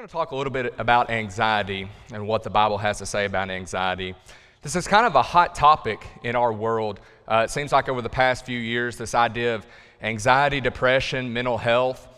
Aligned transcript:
going 0.00 0.08
to 0.08 0.12
talk 0.14 0.30
a 0.30 0.34
little 0.34 0.50
bit 0.50 0.72
about 0.78 1.10
anxiety 1.10 1.86
and 2.10 2.26
what 2.26 2.42
the 2.42 2.48
Bible 2.48 2.78
has 2.78 2.96
to 2.96 3.04
say 3.04 3.26
about 3.26 3.50
anxiety. 3.50 4.14
This 4.62 4.74
is 4.74 4.88
kind 4.88 5.04
of 5.04 5.14
a 5.14 5.20
hot 5.20 5.54
topic 5.54 6.06
in 6.22 6.34
our 6.34 6.54
world. 6.54 7.00
Uh, 7.28 7.42
it 7.44 7.50
seems 7.50 7.70
like 7.70 7.86
over 7.90 8.00
the 8.00 8.08
past 8.08 8.46
few 8.46 8.58
years, 8.58 8.96
this 8.96 9.14
idea 9.14 9.54
of 9.54 9.66
anxiety, 10.00 10.58
depression, 10.58 11.30
mental 11.30 11.58
health. 11.58 12.08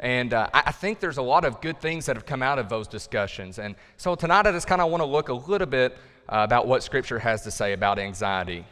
And 0.00 0.32
uh, 0.32 0.48
I 0.54 0.72
think 0.72 0.98
there's 0.98 1.18
a 1.18 1.22
lot 1.22 1.44
of 1.44 1.60
good 1.60 1.78
things 1.78 2.06
that 2.06 2.16
have 2.16 2.24
come 2.24 2.42
out 2.42 2.58
of 2.58 2.70
those 2.70 2.88
discussions. 2.88 3.58
And 3.58 3.74
so 3.98 4.14
tonight, 4.14 4.46
I 4.46 4.52
just 4.52 4.66
kind 4.66 4.80
of 4.80 4.90
want 4.90 5.02
to 5.02 5.06
look 5.06 5.28
a 5.28 5.34
little 5.34 5.66
bit 5.66 5.92
uh, 6.30 6.38
about 6.38 6.66
what 6.66 6.82
Scripture 6.82 7.18
has 7.18 7.42
to 7.42 7.50
say 7.50 7.74
about 7.74 7.98
anxiety. 7.98 8.64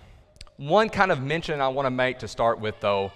One 0.56 0.88
kind 0.88 1.12
of 1.12 1.22
mention 1.22 1.60
I 1.60 1.68
want 1.68 1.84
to 1.84 1.90
make 1.90 2.18
to 2.20 2.28
start 2.28 2.60
with, 2.60 2.76
though, 2.80 3.12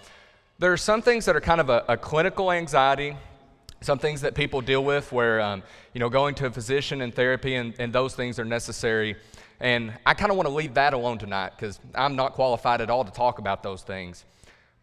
there 0.58 0.74
are 0.74 0.76
some 0.76 1.00
things 1.00 1.24
that 1.24 1.34
are 1.34 1.40
kind 1.40 1.62
of 1.62 1.70
a, 1.70 1.86
a 1.88 1.96
clinical 1.96 2.52
anxiety, 2.52 3.16
some 3.80 3.98
things 3.98 4.20
that 4.22 4.34
people 4.34 4.60
deal 4.60 4.84
with 4.84 5.12
where, 5.12 5.40
um, 5.40 5.62
you 5.92 6.00
know, 6.00 6.08
going 6.08 6.34
to 6.36 6.46
a 6.46 6.50
physician 6.50 7.00
and 7.02 7.14
therapy 7.14 7.55
and, 7.55 7.74
and 7.78 7.92
those 7.92 8.14
things 8.14 8.38
are 8.38 8.45
necessary. 8.45 9.16
And 9.60 9.92
I 10.04 10.14
kind 10.14 10.30
of 10.30 10.37
want 10.37 10.48
to 10.48 10.54
leave 10.54 10.74
that 10.74 10.95
alone 10.95 11.18
tonight 11.18 11.52
because 11.56 11.80
I'm 11.95 12.16
not 12.16 12.32
qualified 12.32 12.80
at 12.80 12.91
all 12.91 13.04
to 13.04 13.12
talk 13.12 13.38
about 13.38 13.62
those 13.62 13.82
things. 13.82 14.24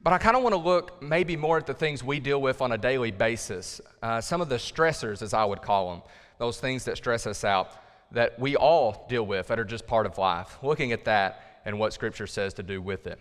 But 0.02 0.14
I 0.14 0.18
kind 0.18 0.38
of 0.38 0.44
want 0.44 0.54
to 0.54 0.62
look 0.62 1.02
maybe 1.02 1.36
more 1.36 1.58
at 1.58 1.66
the 1.66 1.74
things 1.74 2.04
we 2.04 2.20
deal 2.20 2.42
with 2.42 2.62
on 2.62 2.72
a 2.72 2.78
daily 2.78 3.12
basis, 3.12 3.82
uh, 4.04 4.22
some 4.22 4.40
of 4.40 4.50
the 4.50 4.58
stressors, 4.58 5.22
as 5.22 5.34
I 5.34 5.44
would 5.44 5.62
call 5.62 5.92
them, 5.92 6.04
those 6.38 6.60
things 6.60 6.86
that 6.86 6.98
stress 6.98 7.26
us 7.26 7.44
out 7.44 7.72
that 8.12 8.40
we 8.40 8.56
all 8.56 9.06
deal 9.10 9.26
with 9.26 9.48
that 9.48 9.60
are 9.60 9.66
just 9.66 9.88
part 9.88 10.06
of 10.06 10.18
life, 10.18 10.58
looking 10.62 10.92
at 10.92 11.06
that 11.06 11.62
and 11.66 11.80
what 11.80 11.92
Scripture 11.94 12.28
says 12.28 12.54
to 12.54 12.64
do 12.64 12.82
with 12.82 13.08
it. 13.08 13.20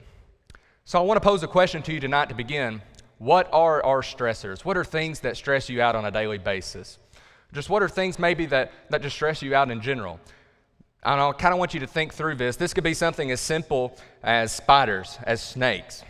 So 0.84 0.98
I 0.98 1.02
want 1.02 1.16
to 1.16 1.26
pose 1.26 1.42
a 1.42 1.48
question 1.48 1.82
to 1.82 1.92
you 1.92 2.00
tonight 2.00 2.28
to 2.28 2.34
begin. 2.34 2.82
What 3.18 3.48
are 3.52 3.84
our 3.84 4.02
stressors? 4.02 4.64
What 4.64 4.76
are 4.76 4.84
things 4.84 5.20
that 5.20 5.36
stress 5.36 5.68
you 5.68 5.80
out 5.80 5.94
on 5.96 6.04
a 6.04 6.10
daily 6.10 6.38
basis? 6.38 6.98
Just 7.52 7.70
what 7.70 7.82
are 7.82 7.88
things 7.88 8.18
maybe 8.18 8.46
that, 8.46 8.72
that 8.90 9.02
just 9.02 9.14
stress 9.14 9.40
you 9.40 9.54
out 9.54 9.70
in 9.70 9.80
general? 9.80 10.18
And 11.04 11.20
I 11.20 11.32
kind 11.32 11.52
of 11.52 11.58
want 11.58 11.74
you 11.74 11.80
to 11.80 11.86
think 11.86 12.14
through 12.14 12.36
this. 12.36 12.56
This 12.56 12.74
could 12.74 12.84
be 12.84 12.94
something 12.94 13.30
as 13.30 13.40
simple 13.40 13.96
as 14.22 14.52
spiders, 14.52 15.18
as 15.24 15.42
snakes, 15.42 16.02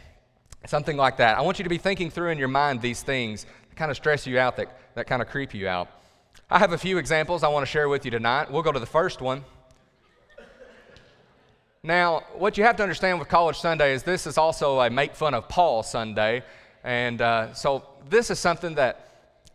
something 0.67 0.97
like 0.97 1.19
that. 1.19 1.37
I 1.37 1.42
want 1.42 1.59
you 1.59 1.64
to 1.64 1.69
be 1.69 1.79
thinking 1.79 2.11
through 2.11 2.31
in 2.31 2.39
your 2.39 2.48
mind 2.48 2.81
these 2.81 3.03
things 3.03 3.45
that 3.69 3.77
kind 3.77 3.91
of 3.91 3.97
stress 3.97 4.27
you 4.27 4.39
out, 4.39 4.57
that, 4.57 4.79
that 4.95 5.07
kind 5.07 5.20
of 5.20 5.29
creep 5.29 5.53
you 5.53 5.69
out. 5.69 5.89
I 6.48 6.59
have 6.59 6.73
a 6.73 6.79
few 6.79 6.98
examples 6.98 7.42
I 7.42 7.48
want 7.48 7.67
to 7.67 7.70
share 7.70 7.89
with 7.89 8.05
you 8.05 8.11
tonight. 8.11 8.51
We'll 8.51 8.62
go 8.62 8.73
to 8.73 8.81
the 8.81 8.86
first 8.86 9.20
one. 9.20 9.45
Now, 11.83 12.23
what 12.34 12.57
you 12.57 12.64
have 12.64 12.77
to 12.77 12.83
understand 12.83 13.19
with 13.19 13.29
College 13.29 13.59
Sunday 13.59 13.92
is 13.92 14.05
this 14.05 14.27
is 14.27 14.39
also 14.39 14.81
a 14.81 14.89
make 14.89 15.14
fun 15.14 15.34
of 15.34 15.48
Paul 15.51 15.83
Sunday. 15.83 16.42
And 16.85 17.21
uh, 17.21 17.55
so 17.55 17.85
this 18.09 18.31
is 18.31 18.39
something 18.39 18.75
that 18.77 19.09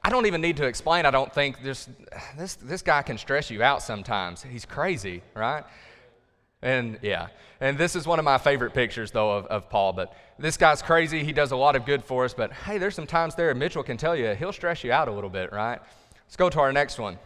I 0.03 0.09
don't 0.09 0.25
even 0.25 0.41
need 0.41 0.57
to 0.57 0.65
explain. 0.65 1.05
I 1.05 1.11
don't 1.11 1.31
think 1.33 1.61
this, 1.61 1.87
this, 2.37 2.55
this 2.55 2.81
guy 2.81 3.01
can 3.03 3.17
stress 3.17 3.51
you 3.51 3.61
out 3.61 3.81
sometimes. 3.83 4.41
He's 4.43 4.65
crazy, 4.65 5.21
right? 5.35 5.63
And 6.61 6.99
yeah, 7.01 7.27
and 7.61 7.77
this 7.77 7.95
is 7.95 8.07
one 8.07 8.19
of 8.19 8.25
my 8.25 8.37
favorite 8.37 8.73
pictures, 8.73 9.11
though, 9.11 9.31
of, 9.31 9.45
of 9.45 9.69
Paul. 9.69 9.93
But 9.93 10.13
this 10.37 10.57
guy's 10.57 10.81
crazy. 10.81 11.23
He 11.23 11.31
does 11.31 11.51
a 11.51 11.55
lot 11.55 11.75
of 11.75 11.85
good 11.85 12.03
for 12.03 12.25
us. 12.25 12.33
But 12.33 12.51
hey, 12.51 12.77
there's 12.77 12.95
some 12.95 13.07
times 13.07 13.35
there, 13.35 13.53
Mitchell 13.53 13.83
can 13.83 13.97
tell 13.97 14.15
you, 14.15 14.33
he'll 14.33 14.53
stress 14.53 14.83
you 14.83 14.91
out 14.91 15.07
a 15.07 15.11
little 15.11 15.29
bit, 15.29 15.51
right? 15.51 15.79
Let's 16.25 16.35
go 16.35 16.49
to 16.49 16.59
our 16.59 16.73
next 16.73 16.99
one. 16.99 17.19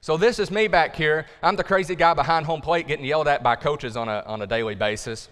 So 0.00 0.16
this 0.16 0.38
is 0.38 0.50
me 0.50 0.68
back 0.68 0.94
here. 0.94 1.26
I'm 1.42 1.56
the 1.56 1.64
crazy 1.64 1.94
guy 1.94 2.14
behind 2.14 2.46
home 2.46 2.60
plate 2.60 2.86
getting 2.86 3.04
yelled 3.04 3.28
at 3.28 3.42
by 3.42 3.56
coaches 3.56 3.96
on 3.96 4.08
a, 4.08 4.22
on 4.26 4.42
a 4.42 4.46
daily 4.46 4.74
basis. 4.74 5.28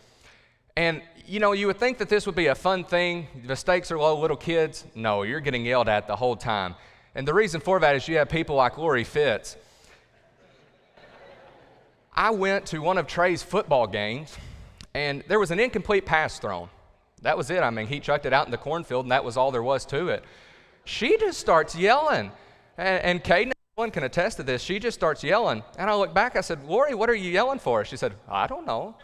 And, 0.77 1.03
you 1.27 1.41
know, 1.41 1.53
you 1.53 1.67
would 1.67 1.79
think 1.79 1.99
that 1.99 2.09
this 2.09 2.27
would 2.27 2.35
be 2.35 2.47
a 2.47 2.55
fun 2.55 2.85
thing. 2.85 3.27
The 3.47 3.57
stakes 3.57 3.91
are 3.91 3.99
low, 3.99 4.19
little 4.19 4.37
kids. 4.37 4.85
No, 4.95 5.23
you're 5.23 5.41
getting 5.41 5.65
yelled 5.65 5.89
at 5.89 6.07
the 6.07 6.17
whole 6.17 6.37
time. 6.37 6.75
And 7.15 7.27
the 7.27 7.35
reason 7.35 7.61
for 7.61 7.81
that 7.81 7.97
is 7.97 8.09
you 8.09 8.19
have 8.19 8.29
people 8.29 8.57
like 8.57 8.77
Lori 8.77 9.05
Fitz. 9.05 9.57
I 12.15 12.31
went 12.31 12.67
to 12.67 12.79
one 12.79 12.99
of 12.99 13.07
Trey's 13.07 13.43
football 13.43 13.87
games, 13.87 14.37
and 14.95 15.25
there 15.27 15.41
was 15.41 15.51
an 15.51 15.59
incomplete 15.59 16.07
pass 16.07 16.39
thrown. 16.39 16.69
That 17.23 17.37
was 17.37 17.51
it. 17.51 17.61
I 17.61 17.71
mean, 17.71 17.87
he 17.87 18.01
chucked 18.01 18.27
it 18.27 18.33
out 18.33 18.47
in 18.47 18.51
the 18.51 18.59
cornfield, 18.59 19.05
and 19.05 19.13
that 19.13 19.25
was 19.25 19.37
all 19.37 19.51
there 19.51 19.63
was 19.63 19.85
to 19.87 20.09
it. 20.09 20.25
She 20.85 21.17
just 21.17 21.41
starts 21.41 21.75
yelling. 21.75 22.31
And, 22.77 23.03
and 23.03 23.25
Caden 23.25 23.53
one 23.75 23.91
can 23.91 24.05
attest 24.05 24.37
to 24.37 24.45
this. 24.45 24.63
She 24.63 24.79
just 24.79 24.97
starts 24.97 25.25
yelling. 25.25 25.65
And 25.79 25.91
I 25.91 25.97
look 25.97 26.15
back, 26.15 26.37
I 26.37 26.43
said, 26.43 26.65
Lori, 26.65 26.95
what 26.95 27.11
are 27.11 27.15
you 27.15 27.31
yelling 27.31 27.59
for? 27.59 27.85
She 27.85 27.97
said, 27.97 28.13
I 28.29 28.47
don't 28.47 28.67
know. 28.67 28.95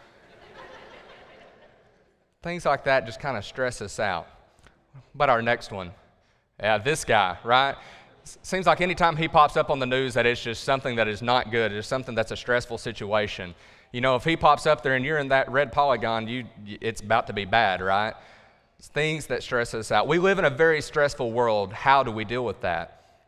Things 2.42 2.64
like 2.64 2.84
that 2.84 3.04
just 3.04 3.20
kind 3.20 3.36
of 3.36 3.44
stress 3.44 3.82
us 3.82 4.00
out. 4.00 4.26
But 5.14 5.28
our 5.28 5.42
next 5.42 5.70
one, 5.70 5.90
yeah, 6.58 6.78
this 6.78 7.04
guy, 7.04 7.36
right? 7.44 7.76
Seems 8.24 8.66
like 8.66 8.80
anytime 8.80 9.16
he 9.16 9.28
pops 9.28 9.58
up 9.58 9.68
on 9.68 9.78
the 9.78 9.86
news 9.86 10.14
that 10.14 10.24
it's 10.24 10.42
just 10.42 10.64
something 10.64 10.96
that 10.96 11.06
is 11.06 11.20
not 11.20 11.50
good, 11.50 11.70
it's 11.70 11.86
something 11.86 12.14
that's 12.14 12.30
a 12.30 12.36
stressful 12.36 12.78
situation. 12.78 13.54
You 13.92 14.00
know, 14.00 14.16
if 14.16 14.24
he 14.24 14.36
pops 14.36 14.66
up 14.66 14.82
there 14.82 14.94
and 14.94 15.04
you're 15.04 15.18
in 15.18 15.28
that 15.28 15.50
red 15.50 15.70
polygon, 15.70 16.28
you, 16.28 16.46
it's 16.80 17.02
about 17.02 17.26
to 17.26 17.34
be 17.34 17.44
bad, 17.44 17.82
right? 17.82 18.14
It's 18.78 18.88
things 18.88 19.26
that 19.26 19.42
stress 19.42 19.74
us 19.74 19.92
out. 19.92 20.08
We 20.08 20.18
live 20.18 20.38
in 20.38 20.46
a 20.46 20.50
very 20.50 20.80
stressful 20.80 21.32
world. 21.32 21.74
How 21.74 22.02
do 22.02 22.10
we 22.10 22.24
deal 22.24 22.44
with 22.44 22.62
that? 22.62 23.18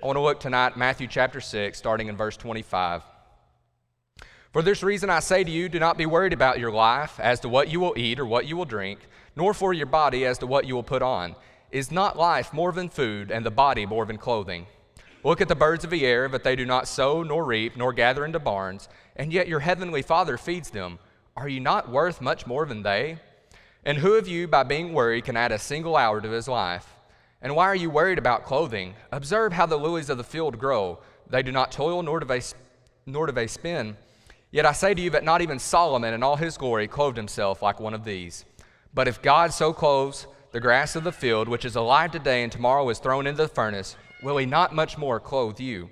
I 0.00 0.06
want 0.06 0.16
to 0.16 0.20
look 0.20 0.38
tonight, 0.38 0.76
Matthew 0.76 1.08
chapter 1.08 1.40
6, 1.40 1.76
starting 1.76 2.06
in 2.06 2.16
verse 2.16 2.36
25. 2.36 3.02
For 4.52 4.60
this 4.60 4.82
reason 4.82 5.08
I 5.08 5.20
say 5.20 5.44
to 5.44 5.50
you, 5.50 5.70
do 5.70 5.78
not 5.78 5.96
be 5.96 6.04
worried 6.04 6.34
about 6.34 6.58
your 6.58 6.70
life 6.70 7.18
as 7.18 7.40
to 7.40 7.48
what 7.48 7.70
you 7.70 7.80
will 7.80 7.94
eat 7.96 8.20
or 8.20 8.26
what 8.26 8.44
you 8.44 8.54
will 8.54 8.66
drink, 8.66 9.00
nor 9.34 9.54
for 9.54 9.72
your 9.72 9.86
body 9.86 10.26
as 10.26 10.36
to 10.38 10.46
what 10.46 10.66
you 10.66 10.74
will 10.74 10.82
put 10.82 11.00
on. 11.00 11.36
Is 11.70 11.90
not 11.90 12.18
life 12.18 12.52
more 12.52 12.70
than 12.70 12.90
food, 12.90 13.30
and 13.30 13.46
the 13.46 13.50
body 13.50 13.86
more 13.86 14.04
than 14.04 14.18
clothing? 14.18 14.66
Look 15.24 15.40
at 15.40 15.48
the 15.48 15.54
birds 15.54 15.84
of 15.84 15.90
the 15.90 16.04
air, 16.04 16.28
that 16.28 16.44
they 16.44 16.54
do 16.54 16.66
not 16.66 16.86
sow, 16.86 17.22
nor 17.22 17.46
reap, 17.46 17.78
nor 17.78 17.94
gather 17.94 18.26
into 18.26 18.38
barns, 18.38 18.90
and 19.16 19.32
yet 19.32 19.48
your 19.48 19.60
heavenly 19.60 20.02
Father 20.02 20.36
feeds 20.36 20.68
them. 20.68 20.98
Are 21.34 21.48
you 21.48 21.60
not 21.60 21.90
worth 21.90 22.20
much 22.20 22.46
more 22.46 22.66
than 22.66 22.82
they? 22.82 23.20
And 23.86 23.96
who 23.96 24.16
of 24.16 24.28
you, 24.28 24.46
by 24.46 24.64
being 24.64 24.92
worried, 24.92 25.24
can 25.24 25.36
add 25.36 25.52
a 25.52 25.58
single 25.58 25.96
hour 25.96 26.20
to 26.20 26.28
his 26.28 26.46
life? 26.46 26.94
And 27.40 27.56
why 27.56 27.64
are 27.64 27.74
you 27.74 27.88
worried 27.88 28.18
about 28.18 28.44
clothing? 28.44 28.96
Observe 29.12 29.54
how 29.54 29.64
the 29.64 29.78
lilies 29.78 30.10
of 30.10 30.18
the 30.18 30.24
field 30.24 30.58
grow. 30.58 30.98
They 31.30 31.42
do 31.42 31.52
not 31.52 31.72
toil, 31.72 32.02
nor 32.02 32.20
do 32.20 32.26
they, 32.26 32.42
nor 33.06 33.24
do 33.24 33.32
they 33.32 33.46
spin. 33.46 33.96
Yet 34.52 34.66
I 34.66 34.72
say 34.72 34.94
to 34.94 35.02
you 35.02 35.10
that 35.10 35.24
not 35.24 35.42
even 35.42 35.58
Solomon 35.58 36.14
in 36.14 36.22
all 36.22 36.36
his 36.36 36.56
glory 36.56 36.86
clothed 36.86 37.16
himself 37.16 37.62
like 37.62 37.80
one 37.80 37.94
of 37.94 38.04
these. 38.04 38.44
But 38.94 39.08
if 39.08 39.22
God 39.22 39.52
so 39.52 39.72
clothes 39.72 40.26
the 40.52 40.60
grass 40.60 40.94
of 40.94 41.02
the 41.02 41.10
field, 41.10 41.48
which 41.48 41.64
is 41.64 41.74
alive 41.74 42.12
today 42.12 42.42
and 42.42 42.52
tomorrow 42.52 42.88
is 42.90 42.98
thrown 42.98 43.26
into 43.26 43.42
the 43.42 43.48
furnace, 43.48 43.96
will 44.22 44.36
he 44.36 44.46
not 44.46 44.74
much 44.74 44.98
more 44.98 45.18
clothe 45.18 45.58
you? 45.58 45.88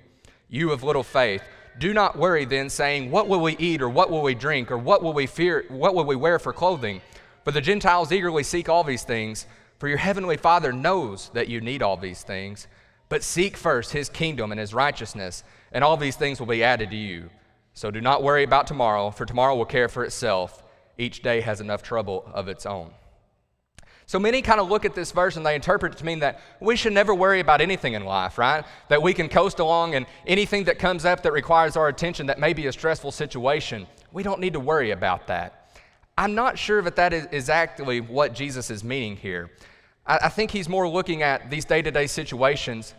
You 0.47 0.71
of 0.71 0.83
little 0.83 1.03
faith. 1.03 1.41
Do 1.79 1.93
not 1.93 2.17
worry 2.17 2.45
then, 2.45 2.69
saying, 2.69 3.09
What 3.09 3.27
will 3.27 3.41
we 3.41 3.57
eat, 3.57 3.81
or 3.81 3.89
what 3.89 4.11
will 4.11 4.21
we 4.21 4.35
drink, 4.35 4.69
or 4.69 4.77
what 4.77 5.01
will 5.01 5.13
we 5.13 5.25
fear, 5.25 5.65
what 5.69 5.95
will 5.95 6.05
we 6.05 6.15
wear 6.15 6.37
for 6.37 6.53
clothing? 6.53 7.01
For 7.43 7.51
the 7.51 7.61
Gentiles 7.61 8.11
eagerly 8.11 8.43
seek 8.43 8.69
all 8.69 8.83
these 8.83 9.03
things 9.03 9.47
for 9.81 9.87
your 9.87 9.97
heavenly 9.97 10.37
Father 10.37 10.71
knows 10.71 11.31
that 11.33 11.47
you 11.47 11.59
need 11.59 11.81
all 11.81 11.97
these 11.97 12.21
things. 12.21 12.67
But 13.09 13.23
seek 13.23 13.57
first 13.57 13.93
his 13.93 14.09
kingdom 14.09 14.51
and 14.51 14.59
his 14.59 14.75
righteousness, 14.75 15.43
and 15.71 15.83
all 15.83 15.97
these 15.97 16.15
things 16.15 16.39
will 16.39 16.45
be 16.45 16.63
added 16.63 16.91
to 16.91 16.95
you. 16.95 17.31
So 17.73 17.91
do 17.91 18.01
not 18.01 18.23
worry 18.23 18.43
about 18.43 18.67
tomorrow, 18.67 19.11
for 19.11 19.25
tomorrow 19.25 19.55
will 19.55 19.65
care 19.65 19.87
for 19.87 20.03
itself. 20.03 20.63
Each 20.97 21.21
day 21.21 21.41
has 21.41 21.61
enough 21.61 21.81
trouble 21.81 22.29
of 22.33 22.47
its 22.47 22.65
own. 22.65 22.91
So 24.05 24.19
many 24.19 24.41
kind 24.41 24.59
of 24.59 24.69
look 24.69 24.83
at 24.83 24.93
this 24.93 25.13
verse 25.13 25.37
and 25.37 25.45
they 25.45 25.55
interpret 25.55 25.93
it 25.93 25.97
to 25.99 26.05
mean 26.05 26.19
that 26.19 26.41
we 26.59 26.75
should 26.75 26.91
never 26.91 27.15
worry 27.15 27.39
about 27.39 27.61
anything 27.61 27.93
in 27.93 28.03
life, 28.03 28.37
right? 28.37 28.65
That 28.89 29.01
we 29.01 29.13
can 29.13 29.29
coast 29.29 29.59
along 29.59 29.95
and 29.95 30.05
anything 30.27 30.65
that 30.65 30.79
comes 30.79 31.05
up 31.05 31.23
that 31.23 31.31
requires 31.31 31.77
our 31.77 31.87
attention 31.87 32.25
that 32.25 32.37
may 32.37 32.51
be 32.51 32.67
a 32.67 32.73
stressful 32.73 33.13
situation, 33.13 33.87
we 34.11 34.21
don't 34.21 34.41
need 34.41 34.51
to 34.51 34.59
worry 34.59 34.91
about 34.91 35.27
that. 35.27 35.79
I'm 36.17 36.35
not 36.35 36.59
sure 36.59 36.81
that 36.81 36.97
that 36.97 37.13
is 37.13 37.27
exactly 37.31 38.01
what 38.01 38.33
Jesus 38.33 38.69
is 38.69 38.83
meaning 38.83 39.15
here. 39.15 39.49
I, 40.05 40.19
I 40.23 40.29
think 40.29 40.51
he's 40.51 40.67
more 40.67 40.89
looking 40.89 41.21
at 41.23 41.49
these 41.49 41.63
day 41.63 41.81
to 41.81 41.89
day 41.89 42.07
situations. 42.07 42.93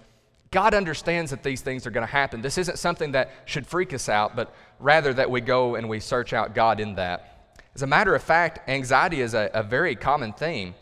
God 0.52 0.74
understands 0.74 1.30
that 1.30 1.42
these 1.42 1.62
things 1.62 1.86
are 1.86 1.90
going 1.90 2.06
to 2.06 2.12
happen. 2.12 2.42
This 2.42 2.58
isn't 2.58 2.78
something 2.78 3.12
that 3.12 3.30
should 3.46 3.66
freak 3.66 3.92
us 3.92 4.08
out, 4.08 4.36
but 4.36 4.54
rather 4.78 5.12
that 5.14 5.30
we 5.30 5.40
go 5.40 5.74
and 5.74 5.88
we 5.88 5.98
search 5.98 6.32
out 6.32 6.54
God 6.54 6.78
in 6.78 6.94
that. 6.94 7.56
As 7.74 7.82
a 7.82 7.86
matter 7.86 8.14
of 8.14 8.22
fact, 8.22 8.68
anxiety 8.68 9.22
is 9.22 9.32
a, 9.32 9.50
a 9.54 9.62
very 9.62 9.96
common 9.96 10.34
theme. 10.34 10.74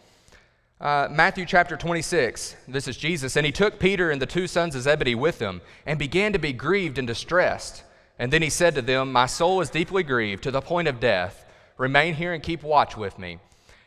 Uh, 0.81 1.07
Matthew 1.11 1.47
chapter 1.47 1.77
26, 1.77 2.57
this 2.67 2.89
is 2.89 2.97
Jesus, 2.97 3.37
and 3.37 3.47
he 3.47 3.53
took 3.53 3.79
Peter 3.79 4.11
and 4.11 4.21
the 4.21 4.27
two 4.27 4.49
sons 4.49 4.75
of 4.75 4.83
Zebedee 4.83 5.15
with 5.15 5.39
him 5.39 5.61
and 5.87 5.99
began 5.99 6.33
to 6.33 6.39
be 6.39 6.53
grieved 6.53 6.99
and 6.99 7.07
distressed. 7.07 7.85
And 8.19 8.33
then 8.33 8.43
he 8.43 8.51
said 8.51 8.75
to 8.75 8.83
them, 8.83 9.13
My 9.13 9.27
soul 9.27 9.61
is 9.61 9.71
deeply 9.71 10.03
grieved 10.03 10.43
to 10.43 10.51
the 10.51 10.61
point 10.61 10.89
of 10.89 10.99
death. 10.99 11.45
Remain 11.79 12.15
here 12.15 12.33
and 12.33 12.43
keep 12.43 12.65
watch 12.65 12.97
with 12.97 13.19
me. 13.19 13.39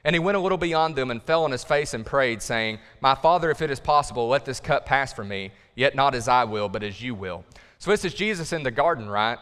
And 0.05 0.15
he 0.15 0.19
went 0.19 0.37
a 0.37 0.39
little 0.39 0.57
beyond 0.57 0.95
them 0.95 1.11
and 1.11 1.21
fell 1.21 1.43
on 1.43 1.51
his 1.51 1.63
face 1.63 1.93
and 1.93 2.05
prayed, 2.05 2.41
saying, 2.41 2.79
My 3.01 3.15
Father, 3.15 3.51
if 3.51 3.61
it 3.61 3.71
is 3.71 3.79
possible, 3.79 4.27
let 4.27 4.45
this 4.45 4.59
cup 4.59 4.85
pass 4.85 5.13
from 5.13 5.27
me, 5.27 5.51
yet 5.75 5.95
not 5.95 6.15
as 6.15 6.27
I 6.27 6.43
will, 6.43 6.69
but 6.69 6.83
as 6.83 7.01
you 7.01 7.15
will. 7.15 7.43
So 7.79 7.91
this 7.91 8.05
is 8.05 8.13
Jesus 8.13 8.53
in 8.53 8.63
the 8.63 8.71
garden, 8.71 9.09
right? 9.09 9.37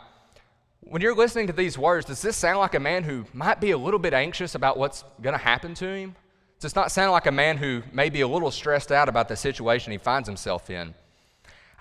When 0.81 1.01
you're 1.01 1.15
listening 1.15 1.47
to 1.47 1.53
these 1.53 1.77
words, 1.77 2.07
does 2.07 2.21
this 2.21 2.35
sound 2.35 2.59
like 2.59 2.73
a 2.73 2.79
man 2.79 3.03
who 3.03 3.25
might 3.33 3.61
be 3.61 3.71
a 3.71 3.77
little 3.77 3.99
bit 3.99 4.13
anxious 4.13 4.55
about 4.55 4.77
what's 4.77 5.03
going 5.21 5.33
to 5.33 5.43
happen 5.43 5.75
to 5.75 5.87
him? 5.87 6.15
Does 6.59 6.75
not 6.75 6.91
sound 6.91 7.11
like 7.11 7.27
a 7.27 7.31
man 7.31 7.57
who 7.57 7.83
may 7.91 8.09
be 8.09 8.21
a 8.21 8.27
little 8.27 8.51
stressed 8.51 8.91
out 8.91 9.09
about 9.09 9.27
the 9.27 9.35
situation 9.35 9.91
he 9.91 9.97
finds 9.97 10.27
himself 10.27 10.69
in? 10.69 10.93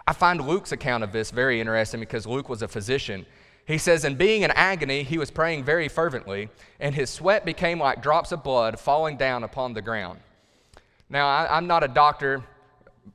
I 0.07 0.13
find 0.13 0.47
Luke's 0.47 0.73
account 0.73 1.05
of 1.05 1.13
this 1.13 1.31
very 1.31 1.61
interesting 1.61 2.01
because 2.01 2.27
Luke 2.27 2.49
was 2.49 2.63
a 2.63 2.69
physician. 2.69 3.27
He 3.67 3.79
says, 3.79 4.05
In 4.05 4.17
being 4.17 4.43
in 4.43 4.51
agony, 4.53 5.03
he 5.03 5.19
was 5.19 5.31
praying 5.31 5.65
very 5.65 5.89
fervently, 5.89 6.49
and 6.81 6.95
his 6.95 7.11
sweat 7.11 7.45
became 7.45 7.79
like 7.79 8.03
drops 8.03 8.33
of 8.33 8.43
blood 8.43 8.81
falling 8.81 9.17
down 9.17 9.45
upon 9.45 9.75
the 9.75 9.83
ground. 9.83 10.19
Now, 11.09 11.29
I, 11.29 11.59
am 11.59 11.67
not 11.67 11.85
a 11.85 11.89
doctor. 11.89 12.43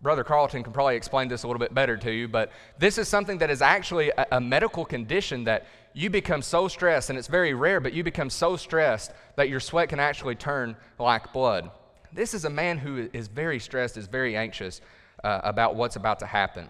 Brother 0.01 0.23
Carlton 0.23 0.63
can 0.63 0.73
probably 0.73 0.95
explain 0.95 1.27
this 1.27 1.43
a 1.43 1.47
little 1.47 1.59
bit 1.59 1.73
better 1.73 1.97
to 1.97 2.11
you, 2.11 2.27
but 2.27 2.51
this 2.77 2.97
is 2.97 3.07
something 3.07 3.37
that 3.39 3.49
is 3.49 3.61
actually 3.61 4.09
a, 4.09 4.25
a 4.33 4.41
medical 4.41 4.85
condition 4.85 5.43
that 5.45 5.67
you 5.93 6.09
become 6.09 6.41
so 6.41 6.67
stressed, 6.67 7.09
and 7.09 7.17
it's 7.17 7.27
very 7.27 7.53
rare, 7.53 7.79
but 7.79 7.93
you 7.93 8.03
become 8.03 8.29
so 8.29 8.55
stressed 8.55 9.11
that 9.37 9.49
your 9.49 9.59
sweat 9.59 9.89
can 9.89 9.99
actually 9.99 10.35
turn 10.35 10.75
like 10.99 11.31
blood. 11.31 11.71
This 12.11 12.33
is 12.33 12.45
a 12.45 12.49
man 12.49 12.77
who 12.77 13.09
is 13.13 13.27
very 13.27 13.59
stressed, 13.59 13.97
is 13.97 14.07
very 14.07 14.35
anxious 14.35 14.81
uh, 15.23 15.41
about 15.43 15.75
what's 15.75 15.95
about 15.95 16.19
to 16.19 16.25
happen. 16.25 16.67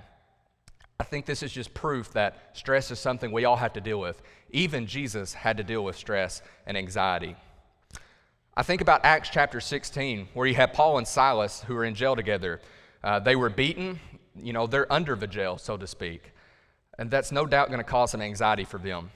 I 1.00 1.04
think 1.04 1.26
this 1.26 1.44
is 1.44 1.52
just 1.52 1.74
proof 1.74 2.12
that 2.14 2.52
stress 2.54 2.90
is 2.90 3.00
something 3.00 3.32
we 3.32 3.46
all 3.46 3.58
have 3.58 3.74
to 3.74 3.82
deal 3.82 4.00
with. 4.00 4.22
Even 4.52 4.88
Jesus 4.88 5.34
had 5.34 5.58
to 5.58 5.64
deal 5.64 5.84
with 5.84 5.96
stress 5.98 6.42
and 6.66 6.78
anxiety. 6.78 7.36
I 8.56 8.64
think 8.64 8.80
about 8.80 9.04
Acts 9.04 9.30
chapter 9.30 9.60
16, 9.60 10.30
where 10.34 10.48
you 10.48 10.56
have 10.56 10.72
Paul 10.72 10.98
and 10.98 11.08
Silas 11.08 11.62
who 11.68 11.76
are 11.76 11.84
in 11.84 11.96
jail 11.96 12.16
together. 12.16 12.62
Uh, 13.06 13.19
they 13.19 13.36
were 13.36 13.52
beaten, 13.52 14.00
you 14.36 14.52
know, 14.52 14.66
they're 14.66 14.92
under 14.92 15.16
the 15.16 15.28
jail, 15.28 15.60
so 15.60 15.78
to 15.78 15.86
speak. 15.86 16.34
And 16.98 17.12
that's 17.12 17.31
no 17.31 17.46
doubt 17.46 17.68
going 17.68 17.80
to 17.80 17.84
cause 17.84 18.10
some 18.10 18.22
anxiety 18.22 18.63
for 18.66 18.80
them. 18.80 19.12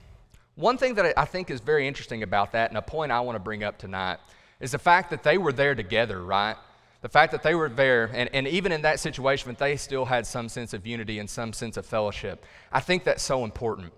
One 0.54 0.78
thing 0.78 0.94
that 0.94 1.18
I 1.18 1.26
think 1.26 1.50
is 1.50 1.60
very 1.60 1.88
interesting 1.88 2.22
about 2.22 2.52
that, 2.52 2.70
and 2.70 2.78
a 2.78 2.84
point 2.84 3.12
I 3.12 3.20
want 3.22 3.36
to 3.36 3.40
bring 3.40 3.64
up 3.64 3.80
tonight, 3.80 4.20
is 4.60 4.74
the 4.74 4.78
fact 4.78 5.10
that 5.10 5.24
they 5.24 5.40
were 5.40 5.52
there 5.52 5.74
together, 5.74 6.22
right? 6.24 6.56
The 7.02 7.10
fact 7.10 7.32
that 7.32 7.42
they 7.42 7.56
were 7.56 7.68
there, 7.68 8.12
and, 8.14 8.30
and 8.32 8.48
even 8.48 8.72
in 8.72 8.84
that 8.84 9.00
situation, 9.00 9.56
they 9.58 9.76
still 9.76 10.06
had 10.06 10.28
some 10.28 10.50
sense 10.50 10.74
of 10.74 10.86
unity 10.86 11.18
and 11.18 11.28
some 11.28 11.52
sense 11.52 11.76
of 11.76 11.86
fellowship. 11.86 12.46
I 12.72 12.82
think 12.82 13.06
that's 13.06 13.24
so 13.24 13.44
important. 13.44 13.92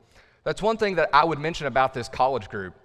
That's 0.46 0.62
one 0.62 0.78
thing 0.78 0.96
that 0.96 1.10
I 1.12 1.26
would 1.26 1.40
mention 1.40 1.68
about 1.68 1.94
this 1.94 2.08
college 2.08 2.48
group. 2.48 2.76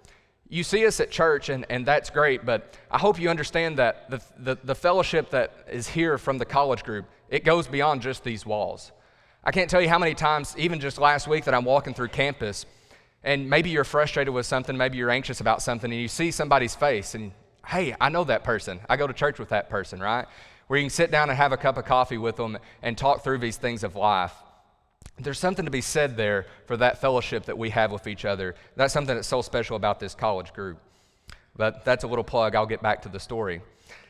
You 0.49 0.63
see 0.63 0.85
us 0.85 0.99
at 1.01 1.11
church, 1.11 1.49
and, 1.49 1.65
and 1.69 1.85
that's 1.85 2.09
great, 2.09 2.45
but 2.45 2.73
I 2.89 2.97
hope 2.97 3.19
you 3.19 3.29
understand 3.29 3.77
that 3.79 4.09
the, 4.09 4.21
the, 4.37 4.57
the 4.63 4.75
fellowship 4.75 5.29
that 5.31 5.51
is 5.69 5.87
here 5.89 6.17
from 6.17 6.37
the 6.37 6.45
college 6.45 6.83
group, 6.83 7.05
it 7.29 7.43
goes 7.43 7.67
beyond 7.67 8.01
just 8.01 8.23
these 8.23 8.45
walls. 8.45 8.93
I 9.43 9.51
can't 9.51 9.69
tell 9.69 9.81
you 9.81 9.89
how 9.89 9.99
many 9.99 10.13
times, 10.13 10.55
even 10.57 10.79
just 10.79 10.99
last 10.99 11.27
week, 11.27 11.45
that 11.45 11.53
I'm 11.53 11.65
walking 11.65 11.93
through 11.93 12.09
campus, 12.09 12.65
and 13.23 13.49
maybe 13.49 13.69
you're 13.69 13.83
frustrated 13.83 14.33
with 14.33 14.45
something, 14.45 14.77
maybe 14.77 14.97
you're 14.97 15.09
anxious 15.09 15.41
about 15.41 15.61
something, 15.61 15.91
and 15.91 16.01
you 16.01 16.07
see 16.07 16.31
somebody's 16.31 16.75
face, 16.75 17.13
and 17.13 17.33
hey, 17.65 17.93
I 17.99 18.07
know 18.07 18.23
that 18.23 18.45
person. 18.45 18.79
I 18.87 18.95
go 18.95 19.05
to 19.05 19.13
church 19.13 19.39
with 19.39 19.49
that 19.49 19.69
person, 19.69 19.99
right? 19.99 20.25
Where 20.67 20.79
you 20.79 20.85
can 20.85 20.89
sit 20.89 21.11
down 21.11 21.29
and 21.29 21.37
have 21.37 21.51
a 21.51 21.57
cup 21.57 21.77
of 21.77 21.83
coffee 21.83 22.17
with 22.17 22.37
them 22.37 22.57
and 22.81 22.97
talk 22.97 23.21
through 23.23 23.39
these 23.39 23.57
things 23.57 23.83
of 23.83 23.97
life. 23.97 24.33
There's 25.19 25.39
something 25.39 25.65
to 25.65 25.71
be 25.71 25.81
said 25.81 26.15
there 26.15 26.45
for 26.65 26.77
that 26.77 27.01
fellowship 27.01 27.45
that 27.45 27.57
we 27.57 27.71
have 27.71 27.91
with 27.91 28.07
each 28.07 28.23
other. 28.25 28.55
That's 28.75 28.93
something 28.93 29.15
that's 29.15 29.27
so 29.27 29.41
special 29.41 29.75
about 29.75 29.99
this 29.99 30.13
college 30.13 30.53
group. 30.53 30.77
But 31.55 31.83
that's 31.83 32.03
a 32.03 32.07
little 32.07 32.23
plug. 32.23 32.55
I'll 32.55 32.67
get 32.67 32.83
back 32.83 33.01
to 33.03 33.09
the 33.09 33.19
story. 33.19 33.61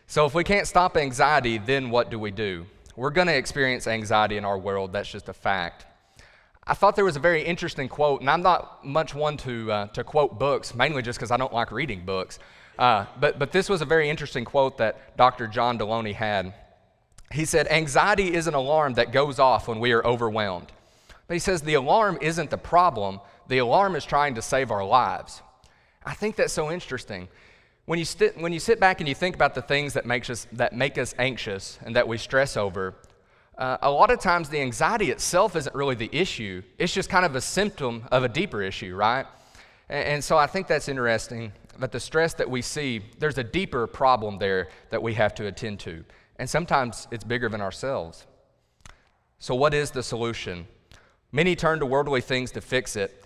So, 0.06 0.26
if 0.26 0.34
we 0.34 0.44
can't 0.44 0.68
stop 0.68 0.98
anxiety, 0.98 1.58
then 1.58 1.90
what 1.90 2.10
do 2.10 2.20
we 2.20 2.32
do? 2.32 2.66
We're 2.96 3.10
going 3.10 3.28
to 3.28 3.36
experience 3.36 3.88
anxiety 3.88 4.38
in 4.38 4.46
our 4.46 4.58
world. 4.58 4.92
That's 4.92 5.10
just 5.10 5.30
a 5.30 5.34
fact. 5.34 5.86
I 6.66 6.74
thought 6.74 6.96
there 6.96 7.06
was 7.06 7.16
a 7.16 7.22
very 7.22 7.44
interesting 7.44 7.88
quote, 7.88 8.20
and 8.20 8.30
I'm 8.30 8.42
not 8.42 8.86
much 8.86 9.16
one 9.16 9.38
to, 9.38 9.72
uh, 9.72 9.88
to 9.88 10.04
quote 10.04 10.38
books, 10.38 10.76
mainly 10.76 11.02
just 11.02 11.18
because 11.18 11.32
I 11.32 11.38
don't 11.38 11.54
like 11.54 11.72
reading 11.72 12.06
books. 12.06 12.40
Uh, 12.78 13.06
but, 13.20 13.40
but 13.40 13.52
this 13.52 13.70
was 13.70 13.82
a 13.82 13.86
very 13.86 14.10
interesting 14.10 14.44
quote 14.44 14.78
that 14.78 15.16
Dr. 15.16 15.48
John 15.48 15.80
Delony 15.80 16.14
had. 16.14 16.54
He 17.32 17.46
said, 17.46 17.68
Anxiety 17.68 18.34
is 18.34 18.48
an 18.48 18.54
alarm 18.54 18.96
that 18.96 19.12
goes 19.12 19.40
off 19.40 19.68
when 19.68 19.80
we 19.80 19.94
are 19.94 20.06
overwhelmed. 20.06 20.72
But 21.28 21.36
he 21.36 21.40
says, 21.40 21.62
The 21.62 21.76
alarm 21.76 22.18
isn't 22.22 22.50
the 22.50 22.58
problem, 22.58 23.20
the 23.48 23.60
alarm 23.60 23.96
is 23.96 24.06
trying 24.06 24.36
to 24.36 24.42
save 24.42 24.72
our 24.72 24.86
lives. 24.86 25.42
I 26.06 26.14
think 26.14 26.36
that's 26.36 26.54
so 26.54 26.72
interesting. 26.72 27.28
When 27.86 28.00
you, 28.00 28.06
sit, 28.06 28.38
when 28.38 28.52
you 28.52 28.60
sit 28.60 28.80
back 28.80 29.00
and 29.00 29.08
you 29.08 29.16
think 29.16 29.36
about 29.36 29.56
the 29.56 29.62
things 29.62 29.94
that, 29.94 30.06
makes 30.06 30.30
us, 30.30 30.48
that 30.54 30.74
make 30.74 30.98
us 30.98 31.16
anxious 31.18 31.80
and 31.86 31.96
that 31.96 32.08
we 32.08 32.18
stress 32.18 32.58
over, 32.58 32.96
uh, 33.58 33.78
a 33.82 33.90
lot 33.90 34.12
of 34.12 34.20
times 34.20 34.50
the 34.50 34.60
anxiety 34.60 35.10
itself 35.10 35.56
isn't 35.56 35.74
really 35.74 35.96
the 35.96 36.10
issue. 36.12 36.62
It's 36.78 36.94
just 36.94 37.10
kind 37.10 37.26
of 37.26 37.36
a 37.36 37.42
symptom 37.42 38.06
of 38.12 38.24
a 38.24 38.30
deeper 38.30 38.62
issue, 38.62 38.96
right? 38.96 39.26
And, 39.90 40.08
and 40.08 40.24
so 40.24 40.38
I 40.38 40.48
think 40.48 40.68
that's 40.68 40.88
interesting 40.88 41.54
that 41.80 41.92
the 41.92 42.00
stress 42.00 42.34
that 42.36 42.50
we 42.50 42.62
see, 42.62 43.04
there's 43.20 43.38
a 43.38 43.44
deeper 43.44 43.88
problem 43.88 44.38
there 44.38 44.70
that 44.90 45.02
we 45.02 45.14
have 45.14 45.34
to 45.36 45.48
attend 45.48 45.80
to. 45.82 46.04
And 46.38 46.50
sometimes 46.50 47.08
it's 47.12 47.24
bigger 47.24 47.50
than 47.50 47.62
ourselves. 47.62 48.26
So, 49.40 49.56
what 49.56 49.74
is 49.74 49.92
the 49.92 50.04
solution? 50.04 50.68
Many 51.38 51.56
turn 51.56 51.78
to 51.82 51.86
worldly 51.86 52.22
things 52.22 52.50
to 52.54 52.62
fix 52.62 52.96
it. 52.96 53.24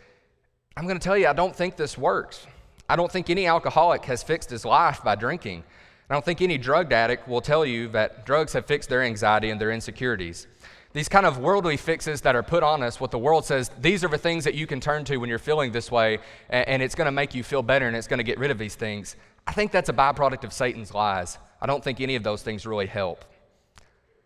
I'm 0.75 0.83
going 0.83 0.99
to 0.99 1.03
tell 1.03 1.17
you, 1.17 1.27
I 1.27 1.33
don't 1.33 1.55
think 1.55 1.77
this 1.77 1.97
works. 1.97 2.45
I 2.89 2.97
don't 2.97 3.09
think 3.09 3.29
any 3.29 3.47
alcoholic 3.47 4.03
has 4.03 4.21
fixed 4.21 4.49
his 4.49 4.65
life 4.65 5.01
by 5.01 5.15
drinking. 5.15 5.63
I 6.09 6.13
don't 6.13 6.25
think 6.25 6.41
any 6.41 6.57
drug 6.57 6.91
addict 6.91 7.25
will 7.25 7.39
tell 7.39 7.65
you 7.65 7.87
that 7.93 8.25
drugs 8.25 8.51
have 8.51 8.65
fixed 8.65 8.89
their 8.89 9.01
anxiety 9.01 9.49
and 9.49 9.61
their 9.61 9.71
insecurities 9.71 10.47
these 10.93 11.07
kind 11.07 11.25
of 11.25 11.37
worldly 11.37 11.77
fixes 11.77 12.19
that 12.19 12.35
are 12.35 12.43
put 12.43 12.63
on 12.63 12.83
us, 12.83 12.99
what 12.99 13.11
the 13.11 13.17
world 13.17 13.45
says, 13.45 13.71
these 13.79 14.03
are 14.03 14.09
the 14.09 14.17
things 14.17 14.43
that 14.43 14.55
you 14.55 14.67
can 14.67 14.81
turn 14.81 15.05
to 15.05 15.15
when 15.15 15.29
you're 15.29 15.39
feeling 15.39 15.71
this 15.71 15.89
way, 15.89 16.19
and, 16.49 16.81
it's 16.81 16.95
going 16.95 17.05
to 17.05 17.13
make 17.13 17.33
you 17.33 17.43
feel 17.43 17.61
better 17.61 17.87
and 17.87 17.95
it's 17.95 18.07
going 18.07 18.17
to 18.17 18.25
get 18.25 18.37
rid 18.37 18.51
of 18.51 18.57
these 18.57 18.75
things. 18.75 19.15
I 19.47 19.53
think 19.53 19.71
that's 19.71 19.87
a 19.87 19.93
byproduct 19.93 20.43
of 20.43 20.51
Satan's 20.51 20.93
lies. 20.93 21.37
I 21.61 21.65
don't 21.65 21.81
think 21.81 22.01
any 22.01 22.17
of 22.17 22.23
those 22.23 22.43
things 22.43 22.65
really 22.65 22.87
help. 22.87 23.23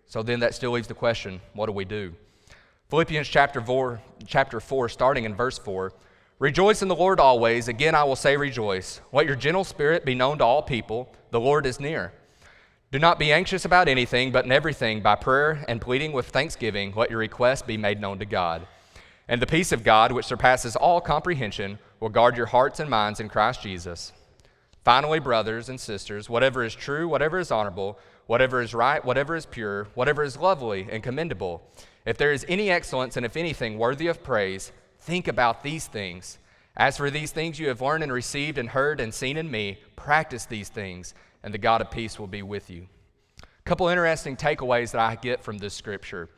So 0.08 0.24
then 0.24 0.40
that 0.40 0.56
still 0.56 0.72
leaves 0.72 0.88
the 0.88 0.96
question 0.96 1.40
what 1.54 1.68
do 1.68 1.72
we 1.72 1.86
do? 1.86 2.16
Philippians 2.90 3.28
chapter 3.28 3.62
4, 3.62 4.00
chapter 4.28 4.60
4 4.60 4.90
starting 4.90 5.26
in 5.26 5.34
verse 5.34 5.58
4. 5.58 5.92
Rejoice 6.38 6.84
in 6.84 6.88
the 6.88 6.96
Lord 6.96 7.20
always. 7.20 7.68
Again, 7.68 7.96
I 7.96 8.04
will 8.04 8.16
say 8.16 8.38
rejoice. 8.38 9.02
Let 9.12 9.26
your 9.26 9.36
gentle 9.36 9.64
spirit 9.64 10.06
be 10.06 10.14
known 10.14 10.38
to 10.38 10.44
all 10.44 10.62
people. 10.62 11.12
The 11.32 11.40
Lord 11.40 11.66
is 11.66 11.80
near. 11.80 12.14
Do 12.92 13.00
not 13.00 13.18
be 13.18 13.34
anxious 13.34 13.66
about 13.66 13.88
anything, 13.88 14.32
but 14.32 14.46
in 14.46 14.52
everything, 14.52 15.02
by 15.02 15.16
prayer 15.16 15.66
and 15.68 15.82
pleading 15.82 16.12
with 16.12 16.30
thanksgiving, 16.30 16.94
let 16.96 17.10
your 17.10 17.20
requests 17.20 17.64
be 17.64 17.76
made 17.76 18.00
known 18.00 18.20
to 18.20 18.26
God. 18.26 18.68
And 19.28 19.42
the 19.42 19.48
peace 19.48 19.72
of 19.72 19.84
God, 19.84 20.12
which 20.12 20.28
surpasses 20.28 20.76
all 20.76 21.02
comprehension, 21.02 21.80
will 22.00 22.10
guard 22.10 22.38
your 22.38 22.46
hearts 22.46 22.80
and 22.80 22.90
minds 22.90 23.20
in 23.20 23.30
Christ 23.30 23.64
Jesus. 23.64 24.14
Finally, 24.84 25.20
brothers 25.20 25.70
and 25.70 25.80
sisters, 25.80 26.30
whatever 26.30 26.64
is 26.64 26.76
true, 26.76 27.08
whatever 27.08 27.40
is 27.40 27.50
honorable, 27.50 27.98
whatever 28.28 28.62
is 28.62 28.76
right, 28.76 29.04
whatever 29.04 29.36
is 29.36 29.48
pure, 29.48 29.88
whatever 29.96 30.22
is 30.22 30.38
lovely 30.38 30.88
and 30.92 31.02
commendable, 31.02 31.68
if 32.06 32.18
there 32.18 32.32
is 32.32 32.46
any 32.48 32.70
excellence 32.70 33.18
and 33.18 33.26
if 33.26 33.36
anything 33.36 33.78
worthy 33.78 34.08
of 34.08 34.24
praise, 34.24 34.72
think 35.00 35.28
about 35.28 35.64
these 35.64 35.88
things. 35.88 36.38
As 36.78 36.98
for 36.98 37.10
these 37.10 37.32
things 37.32 37.60
you 37.60 37.68
have 37.70 37.82
learned 37.82 38.04
and 38.04 38.12
received 38.12 38.58
and 38.58 38.70
heard 38.70 39.00
and 39.00 39.14
seen 39.14 39.38
in 39.38 39.50
me, 39.50 39.80
practice 39.96 40.46
these 40.46 40.70
things 40.70 41.14
and 41.44 41.54
the 41.54 41.60
God 41.60 41.82
of 41.82 41.92
peace 41.92 42.20
will 42.20 42.28
be 42.28 42.42
with 42.42 42.70
you. 42.70 42.88
A 43.42 43.64
couple 43.64 43.88
interesting 43.88 44.36
takeaways 44.36 44.92
that 44.92 45.02
I 45.02 45.16
get 45.16 45.44
from 45.44 45.58
this 45.58 45.74
scripture. 45.74 46.30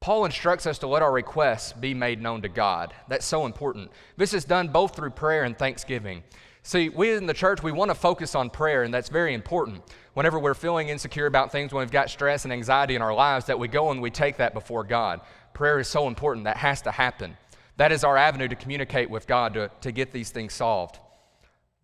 Paul 0.00 0.24
instructs 0.24 0.66
us 0.66 0.78
to 0.78 0.86
let 0.86 1.02
our 1.02 1.12
requests 1.12 1.74
be 1.74 1.92
made 1.92 2.22
known 2.22 2.40
to 2.42 2.48
God. 2.48 2.94
That's 3.08 3.26
so 3.26 3.44
important. 3.44 3.90
This 4.16 4.32
is 4.32 4.44
done 4.46 4.68
both 4.68 4.96
through 4.96 5.10
prayer 5.10 5.44
and 5.44 5.58
thanksgiving. 5.58 6.22
See, 6.70 6.88
we 6.88 7.10
in 7.10 7.26
the 7.26 7.34
church, 7.34 7.64
we 7.64 7.72
want 7.72 7.90
to 7.90 7.96
focus 7.96 8.36
on 8.36 8.48
prayer, 8.48 8.84
and 8.84 8.94
that's 8.94 9.08
very 9.08 9.34
important. 9.34 9.82
Whenever 10.14 10.38
we're 10.38 10.54
feeling 10.54 10.88
insecure 10.88 11.26
about 11.26 11.50
things, 11.50 11.72
when 11.72 11.80
we've 11.80 11.90
got 11.90 12.10
stress 12.10 12.44
and 12.44 12.52
anxiety 12.52 12.94
in 12.94 13.02
our 13.02 13.12
lives, 13.12 13.46
that 13.46 13.58
we 13.58 13.66
go 13.66 13.90
and 13.90 14.00
we 14.00 14.08
take 14.08 14.36
that 14.36 14.54
before 14.54 14.84
God. 14.84 15.20
Prayer 15.52 15.80
is 15.80 15.88
so 15.88 16.06
important. 16.06 16.44
That 16.44 16.58
has 16.58 16.80
to 16.82 16.92
happen. 16.92 17.36
That 17.76 17.90
is 17.90 18.04
our 18.04 18.16
avenue 18.16 18.46
to 18.46 18.54
communicate 18.54 19.10
with 19.10 19.26
God 19.26 19.54
to, 19.54 19.68
to 19.80 19.90
get 19.90 20.12
these 20.12 20.30
things 20.30 20.52
solved. 20.52 21.00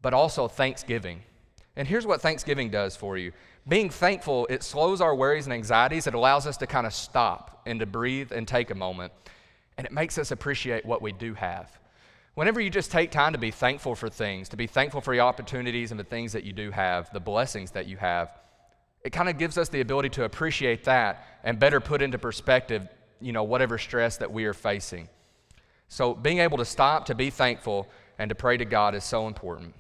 But 0.03 0.15
also 0.15 0.47
thanksgiving. 0.47 1.23
And 1.75 1.89
here's 1.89 2.07
what 2.07 2.23
Thanksgiving 2.23 2.71
does 2.71 2.95
for 2.95 3.19
you 3.19 3.33
being 3.67 3.91
thankful, 3.91 4.47
it 4.49 4.63
slows 4.63 5.01
our 5.01 5.17
worries 5.17 5.47
and 5.47 5.53
anxieties. 5.53 6.07
It 6.07 6.15
allows 6.15 6.47
us 6.47 6.57
to 6.59 6.67
kind 6.69 6.87
of 6.87 6.95
stop 6.95 7.61
and 7.67 7.81
to 7.81 7.87
breathe 7.87 8.31
and 8.31 8.47
take 8.47 8.71
a 8.71 8.77
moment. 8.77 9.13
And 9.79 9.85
it 9.85 9.93
makes 9.93 10.17
us 10.17 10.31
appreciate 10.31 10.87
what 10.87 11.03
we 11.03 11.11
do 11.11 11.35
have. 11.35 11.77
Whenever 12.37 12.61
you 12.61 12.69
just 12.69 12.93
take 12.93 13.11
time 13.11 13.33
to 13.33 13.39
be 13.39 13.51
thankful 13.51 13.95
for 13.95 14.11
things, 14.11 14.51
to 14.51 14.59
be 14.59 14.67
thankful 14.67 15.01
for 15.01 15.15
the 15.15 15.21
opportunities 15.21 15.91
and 15.91 15.99
the 15.99 16.05
things 16.05 16.35
that 16.35 16.45
you 16.45 16.53
do 16.53 16.71
have, 16.71 17.11
the 17.15 17.19
blessings 17.19 17.71
that 17.71 17.87
you 17.87 17.97
have, 17.97 18.31
it 19.03 19.11
kind 19.11 19.31
of 19.31 19.39
gives 19.39 19.57
us 19.57 19.71
the 19.71 19.81
ability 19.81 20.11
to 20.11 20.25
appreciate 20.25 20.85
that 20.85 21.27
and 21.45 21.59
better 21.59 21.81
put 21.81 22.03
into 22.03 22.19
perspective, 22.19 22.87
you 23.23 23.33
know, 23.33 23.43
whatever 23.43 23.79
stress 23.79 24.19
that 24.19 24.31
we 24.31 24.45
are 24.45 24.53
facing. 24.53 25.09
So 25.89 26.13
being 26.13 26.41
able 26.41 26.59
to 26.59 26.67
stop, 26.67 27.07
to 27.07 27.15
be 27.15 27.31
thankful, 27.31 27.89
and 28.19 28.29
to 28.29 28.35
pray 28.35 28.59
to 28.59 28.67
God 28.67 28.95
is 28.95 29.03
so 29.03 29.27
important. 29.27 29.73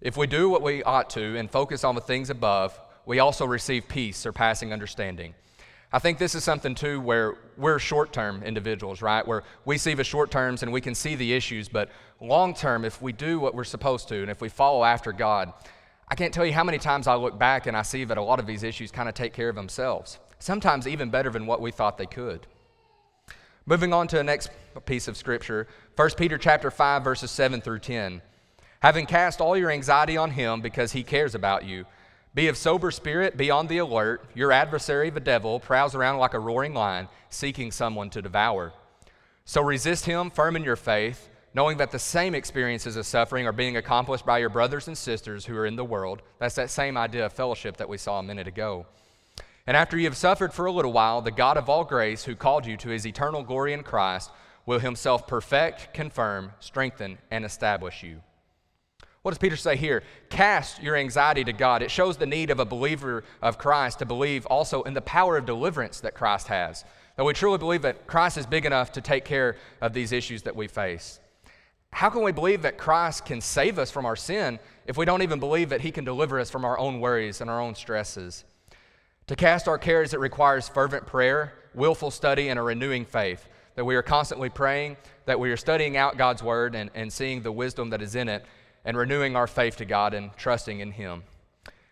If 0.00 0.16
we 0.16 0.28
do 0.28 0.48
what 0.48 0.62
we 0.62 0.84
ought 0.84 1.10
to 1.10 1.36
and 1.38 1.50
focus 1.50 1.82
on 1.82 1.96
the 1.96 2.00
things 2.00 2.30
above, 2.30 2.78
we 3.04 3.18
also 3.18 3.46
receive 3.46 3.88
peace 3.88 4.16
surpassing 4.16 4.72
understanding. 4.72 5.34
I 5.92 5.98
think 5.98 6.18
this 6.18 6.34
is 6.34 6.44
something 6.44 6.74
too 6.74 7.00
where 7.00 7.36
we're 7.56 7.78
short 7.78 8.12
term 8.12 8.42
individuals, 8.42 9.00
right? 9.00 9.26
Where 9.26 9.42
we 9.64 9.78
see 9.78 9.94
the 9.94 10.04
short 10.04 10.30
terms 10.30 10.62
and 10.62 10.72
we 10.72 10.82
can 10.82 10.94
see 10.94 11.14
the 11.14 11.32
issues, 11.32 11.68
but 11.68 11.88
long 12.20 12.54
term, 12.54 12.84
if 12.84 13.00
we 13.00 13.12
do 13.12 13.40
what 13.40 13.54
we're 13.54 13.64
supposed 13.64 14.08
to 14.08 14.20
and 14.20 14.30
if 14.30 14.42
we 14.42 14.50
follow 14.50 14.84
after 14.84 15.12
God, 15.12 15.52
I 16.08 16.14
can't 16.14 16.32
tell 16.32 16.44
you 16.44 16.52
how 16.52 16.64
many 16.64 16.78
times 16.78 17.06
I 17.06 17.14
look 17.14 17.38
back 17.38 17.66
and 17.66 17.76
I 17.76 17.82
see 17.82 18.04
that 18.04 18.18
a 18.18 18.22
lot 18.22 18.38
of 18.38 18.46
these 18.46 18.62
issues 18.62 18.90
kind 18.90 19.08
of 19.08 19.14
take 19.14 19.32
care 19.32 19.48
of 19.48 19.54
themselves. 19.54 20.18
sometimes 20.40 20.86
even 20.86 21.10
better 21.10 21.30
than 21.30 21.46
what 21.46 21.60
we 21.60 21.72
thought 21.72 21.98
they 21.98 22.06
could. 22.06 22.46
Moving 23.66 23.92
on 23.92 24.06
to 24.08 24.16
the 24.16 24.24
next 24.24 24.50
piece 24.86 25.08
of 25.08 25.16
scripture, 25.16 25.66
1 25.96 26.10
Peter 26.16 26.38
chapter 26.38 26.70
5 26.70 27.02
verses 27.02 27.30
7 27.30 27.60
through 27.60 27.80
10. 27.80 28.22
Having 28.80 29.06
cast 29.06 29.40
all 29.40 29.56
your 29.56 29.70
anxiety 29.70 30.16
on 30.16 30.30
him 30.30 30.60
because 30.60 30.92
he 30.92 31.02
cares 31.02 31.34
about 31.34 31.64
you, 31.64 31.84
be 32.38 32.46
of 32.46 32.56
sober 32.56 32.92
spirit, 32.92 33.36
be 33.36 33.50
on 33.50 33.66
the 33.66 33.78
alert. 33.78 34.24
Your 34.32 34.52
adversary, 34.52 35.10
the 35.10 35.18
devil, 35.18 35.58
prowls 35.58 35.96
around 35.96 36.20
like 36.20 36.34
a 36.34 36.38
roaring 36.38 36.72
lion, 36.72 37.08
seeking 37.30 37.72
someone 37.72 38.10
to 38.10 38.22
devour. 38.22 38.72
So 39.44 39.60
resist 39.60 40.06
him, 40.06 40.30
firm 40.30 40.54
in 40.54 40.62
your 40.62 40.76
faith, 40.76 41.28
knowing 41.52 41.78
that 41.78 41.90
the 41.90 41.98
same 41.98 42.36
experiences 42.36 42.96
of 42.96 43.06
suffering 43.06 43.48
are 43.48 43.52
being 43.52 43.76
accomplished 43.76 44.24
by 44.24 44.38
your 44.38 44.50
brothers 44.50 44.86
and 44.86 44.96
sisters 44.96 45.46
who 45.46 45.56
are 45.56 45.66
in 45.66 45.74
the 45.74 45.84
world. 45.84 46.22
That's 46.38 46.54
that 46.54 46.70
same 46.70 46.96
idea 46.96 47.26
of 47.26 47.32
fellowship 47.32 47.76
that 47.78 47.88
we 47.88 47.98
saw 47.98 48.20
a 48.20 48.22
minute 48.22 48.46
ago. 48.46 48.86
And 49.66 49.76
after 49.76 49.98
you 49.98 50.04
have 50.04 50.16
suffered 50.16 50.52
for 50.54 50.66
a 50.66 50.72
little 50.72 50.92
while, 50.92 51.20
the 51.20 51.32
God 51.32 51.56
of 51.56 51.68
all 51.68 51.82
grace, 51.82 52.22
who 52.22 52.36
called 52.36 52.66
you 52.66 52.76
to 52.76 52.90
his 52.90 53.04
eternal 53.04 53.42
glory 53.42 53.72
in 53.72 53.82
Christ, 53.82 54.30
will 54.64 54.78
himself 54.78 55.26
perfect, 55.26 55.92
confirm, 55.92 56.52
strengthen, 56.60 57.18
and 57.32 57.44
establish 57.44 58.04
you. 58.04 58.20
What 59.28 59.32
does 59.32 59.38
Peter 59.40 59.56
say 59.56 59.76
here? 59.76 60.04
Cast 60.30 60.82
your 60.82 60.96
anxiety 60.96 61.44
to 61.44 61.52
God. 61.52 61.82
It 61.82 61.90
shows 61.90 62.16
the 62.16 62.24
need 62.24 62.48
of 62.48 62.60
a 62.60 62.64
believer 62.64 63.24
of 63.42 63.58
Christ 63.58 63.98
to 63.98 64.06
believe 64.06 64.46
also 64.46 64.82
in 64.84 64.94
the 64.94 65.02
power 65.02 65.36
of 65.36 65.44
deliverance 65.44 66.00
that 66.00 66.14
Christ 66.14 66.46
has. 66.46 66.82
That 67.16 67.24
we 67.24 67.34
truly 67.34 67.58
believe 67.58 67.82
that 67.82 68.06
Christ 68.06 68.38
is 68.38 68.46
big 68.46 68.64
enough 68.64 68.90
to 68.92 69.02
take 69.02 69.26
care 69.26 69.56
of 69.82 69.92
these 69.92 70.12
issues 70.12 70.44
that 70.44 70.56
we 70.56 70.66
face. 70.66 71.20
How 71.92 72.08
can 72.08 72.22
we 72.22 72.32
believe 72.32 72.62
that 72.62 72.78
Christ 72.78 73.26
can 73.26 73.42
save 73.42 73.78
us 73.78 73.90
from 73.90 74.06
our 74.06 74.16
sin 74.16 74.58
if 74.86 74.96
we 74.96 75.04
don't 75.04 75.20
even 75.20 75.40
believe 75.40 75.68
that 75.68 75.82
He 75.82 75.90
can 75.90 76.06
deliver 76.06 76.40
us 76.40 76.48
from 76.48 76.64
our 76.64 76.78
own 76.78 76.98
worries 76.98 77.42
and 77.42 77.50
our 77.50 77.60
own 77.60 77.74
stresses? 77.74 78.46
To 79.26 79.36
cast 79.36 79.68
our 79.68 79.76
cares, 79.76 80.14
it 80.14 80.20
requires 80.20 80.70
fervent 80.70 81.04
prayer, 81.04 81.52
willful 81.74 82.10
study, 82.10 82.48
and 82.48 82.58
a 82.58 82.62
renewing 82.62 83.04
faith. 83.04 83.46
That 83.74 83.84
we 83.84 83.94
are 83.94 84.02
constantly 84.02 84.48
praying, 84.48 84.96
that 85.26 85.38
we 85.38 85.50
are 85.50 85.56
studying 85.58 85.98
out 85.98 86.16
God's 86.16 86.42
Word 86.42 86.74
and, 86.74 86.88
and 86.94 87.12
seeing 87.12 87.42
the 87.42 87.52
wisdom 87.52 87.90
that 87.90 88.00
is 88.00 88.14
in 88.14 88.30
it, 88.30 88.46
and 88.88 88.96
renewing 88.96 89.36
our 89.36 89.46
faith 89.46 89.76
to 89.76 89.84
God 89.84 90.14
and 90.14 90.34
trusting 90.38 90.80
in 90.80 90.92
Him. 90.92 91.22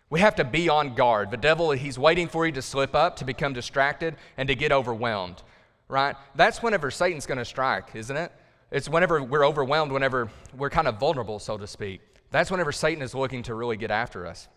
We 0.09 0.19
have 0.19 0.33
to 0.37 0.43
be 0.43 0.67
on 0.67 0.95
guard. 0.95 1.29
The 1.29 1.37
devil, 1.37 1.69
he's 1.69 1.99
waiting 1.99 2.27
for 2.27 2.47
you 2.47 2.51
to 2.53 2.61
slip 2.63 2.95
up, 2.95 3.17
to 3.17 3.25
become 3.25 3.53
distracted, 3.53 4.15
and 4.35 4.49
to 4.49 4.55
get 4.55 4.71
overwhelmed, 4.71 5.43
right? 5.89 6.15
That's 6.33 6.63
whenever 6.63 6.89
Satan's 6.89 7.27
going 7.27 7.37
to 7.37 7.45
strike, 7.45 7.95
isn't 7.95 8.17
it? 8.17 8.31
It's 8.71 8.89
whenever 8.89 9.21
we're 9.21 9.45
overwhelmed, 9.45 9.91
whenever 9.91 10.31
we're 10.57 10.71
kind 10.71 10.87
of 10.87 10.99
vulnerable, 10.99 11.37
so 11.37 11.55
to 11.55 11.67
speak. 11.67 12.01
That's 12.31 12.49
whenever 12.49 12.71
Satan 12.71 13.03
is 13.03 13.13
looking 13.13 13.43
to 13.43 13.53
really 13.53 13.77
get 13.77 13.91
after 13.91 14.25
us. 14.25 14.47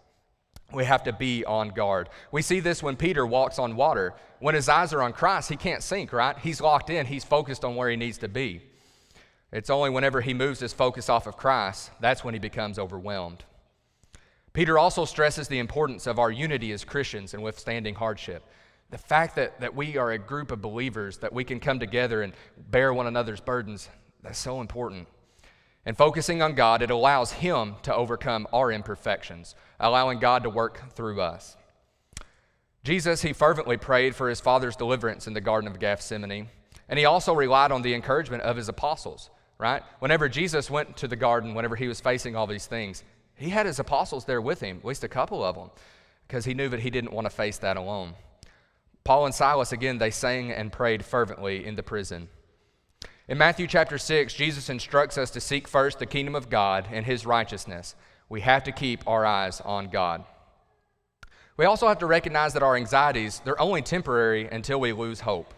We 0.72 0.86
have 0.86 1.04
to 1.04 1.12
be 1.12 1.44
on 1.44 1.68
guard. 1.68 2.08
We 2.32 2.40
see 2.40 2.60
this 2.60 2.82
when 2.82 2.96
Peter 2.96 3.26
walks 3.26 3.58
on 3.58 3.76
water. 3.76 4.14
When 4.38 4.54
his 4.54 4.70
eyes 4.70 4.94
are 4.94 5.02
on 5.02 5.12
Christ, 5.12 5.50
he 5.50 5.56
can't 5.56 5.82
sink, 5.82 6.10
right? 6.10 6.38
He's 6.38 6.62
locked 6.62 6.88
in, 6.88 7.04
he's 7.04 7.22
focused 7.22 7.66
on 7.66 7.76
where 7.76 7.90
he 7.90 7.96
needs 7.96 8.16
to 8.18 8.28
be. 8.28 8.62
It's 9.52 9.70
only 9.70 9.90
whenever 9.90 10.20
he 10.20 10.34
moves 10.34 10.60
his 10.60 10.72
focus 10.72 11.08
off 11.08 11.26
of 11.26 11.36
Christ, 11.36 11.90
that's 12.00 12.22
when 12.22 12.34
he 12.34 12.40
becomes 12.40 12.78
overwhelmed. 12.78 13.44
Peter 14.52 14.78
also 14.78 15.04
stresses 15.04 15.48
the 15.48 15.58
importance 15.58 16.06
of 16.06 16.18
our 16.18 16.30
unity 16.30 16.72
as 16.72 16.84
Christians 16.84 17.34
in 17.34 17.42
withstanding 17.42 17.94
hardship. 17.94 18.44
The 18.90 18.98
fact 18.98 19.36
that, 19.36 19.60
that 19.60 19.74
we 19.74 19.96
are 19.96 20.12
a 20.12 20.18
group 20.18 20.50
of 20.50 20.60
believers, 20.60 21.18
that 21.18 21.32
we 21.32 21.44
can 21.44 21.60
come 21.60 21.78
together 21.78 22.22
and 22.22 22.32
bear 22.56 22.92
one 22.92 23.06
another's 23.06 23.40
burdens, 23.40 23.88
that's 24.22 24.38
so 24.38 24.60
important. 24.60 25.08
And 25.86 25.96
focusing 25.96 26.42
on 26.42 26.54
God, 26.54 26.82
it 26.82 26.90
allows 26.90 27.32
Him 27.32 27.76
to 27.82 27.94
overcome 27.94 28.46
our 28.52 28.70
imperfections, 28.70 29.54
allowing 29.78 30.18
God 30.18 30.42
to 30.42 30.50
work 30.50 30.92
through 30.94 31.20
us. 31.20 31.56
Jesus, 32.82 33.22
he 33.22 33.32
fervently 33.32 33.76
prayed 33.76 34.16
for 34.16 34.28
his 34.28 34.40
Father's 34.40 34.76
deliverance 34.76 35.26
in 35.26 35.34
the 35.34 35.40
Garden 35.40 35.70
of 35.70 35.78
Gethsemane, 35.78 36.48
and 36.88 36.98
he 36.98 37.04
also 37.04 37.34
relied 37.34 37.72
on 37.72 37.82
the 37.82 37.94
encouragement 37.94 38.42
of 38.42 38.56
his 38.56 38.68
apostles 38.68 39.30
right? 39.60 39.82
Whenever 39.98 40.28
Jesus 40.28 40.70
went 40.70 40.96
to 40.96 41.06
the 41.06 41.16
garden, 41.16 41.54
whenever 41.54 41.76
he 41.76 41.86
was 41.86 42.00
facing 42.00 42.34
all 42.34 42.46
these 42.46 42.66
things, 42.66 43.04
he 43.36 43.50
had 43.50 43.66
his 43.66 43.78
apostles 43.78 44.24
there 44.24 44.40
with 44.40 44.60
him, 44.60 44.78
at 44.78 44.84
least 44.84 45.04
a 45.04 45.08
couple 45.08 45.44
of 45.44 45.54
them, 45.54 45.70
because 46.26 46.44
he 46.44 46.54
knew 46.54 46.68
that 46.68 46.80
he 46.80 46.90
didn't 46.90 47.12
want 47.12 47.26
to 47.26 47.30
face 47.30 47.58
that 47.58 47.76
alone. 47.76 48.14
Paul 49.04 49.26
and 49.26 49.34
Silas, 49.34 49.72
again, 49.72 49.98
they 49.98 50.10
sang 50.10 50.50
and 50.50 50.72
prayed 50.72 51.04
fervently 51.04 51.64
in 51.64 51.74
the 51.76 51.82
prison. 51.82 52.28
In 53.28 53.38
Matthew 53.38 53.66
chapter 53.66 53.96
6, 53.96 54.34
Jesus 54.34 54.68
instructs 54.68 55.16
us 55.16 55.30
to 55.30 55.40
seek 55.40 55.68
first 55.68 55.98
the 55.98 56.06
kingdom 56.06 56.34
of 56.34 56.50
God 56.50 56.88
and 56.90 57.06
his 57.06 57.24
righteousness. 57.24 57.94
We 58.28 58.40
have 58.40 58.64
to 58.64 58.72
keep 58.72 59.06
our 59.06 59.24
eyes 59.24 59.60
on 59.60 59.88
God. 59.88 60.24
We 61.56 61.64
also 61.64 61.88
have 61.88 61.98
to 61.98 62.06
recognize 62.06 62.54
that 62.54 62.62
our 62.62 62.76
anxieties, 62.76 63.40
they're 63.44 63.60
only 63.60 63.82
temporary 63.82 64.48
until 64.48 64.80
we 64.80 64.92
lose 64.92 65.20
hope. 65.20 65.54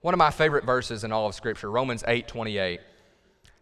One 0.00 0.14
of 0.14 0.18
my 0.18 0.30
favorite 0.30 0.64
verses 0.64 1.04
in 1.04 1.12
all 1.12 1.28
of 1.28 1.34
Scripture, 1.34 1.70
Romans 1.70 2.02
8 2.06 2.26
28. 2.26 2.80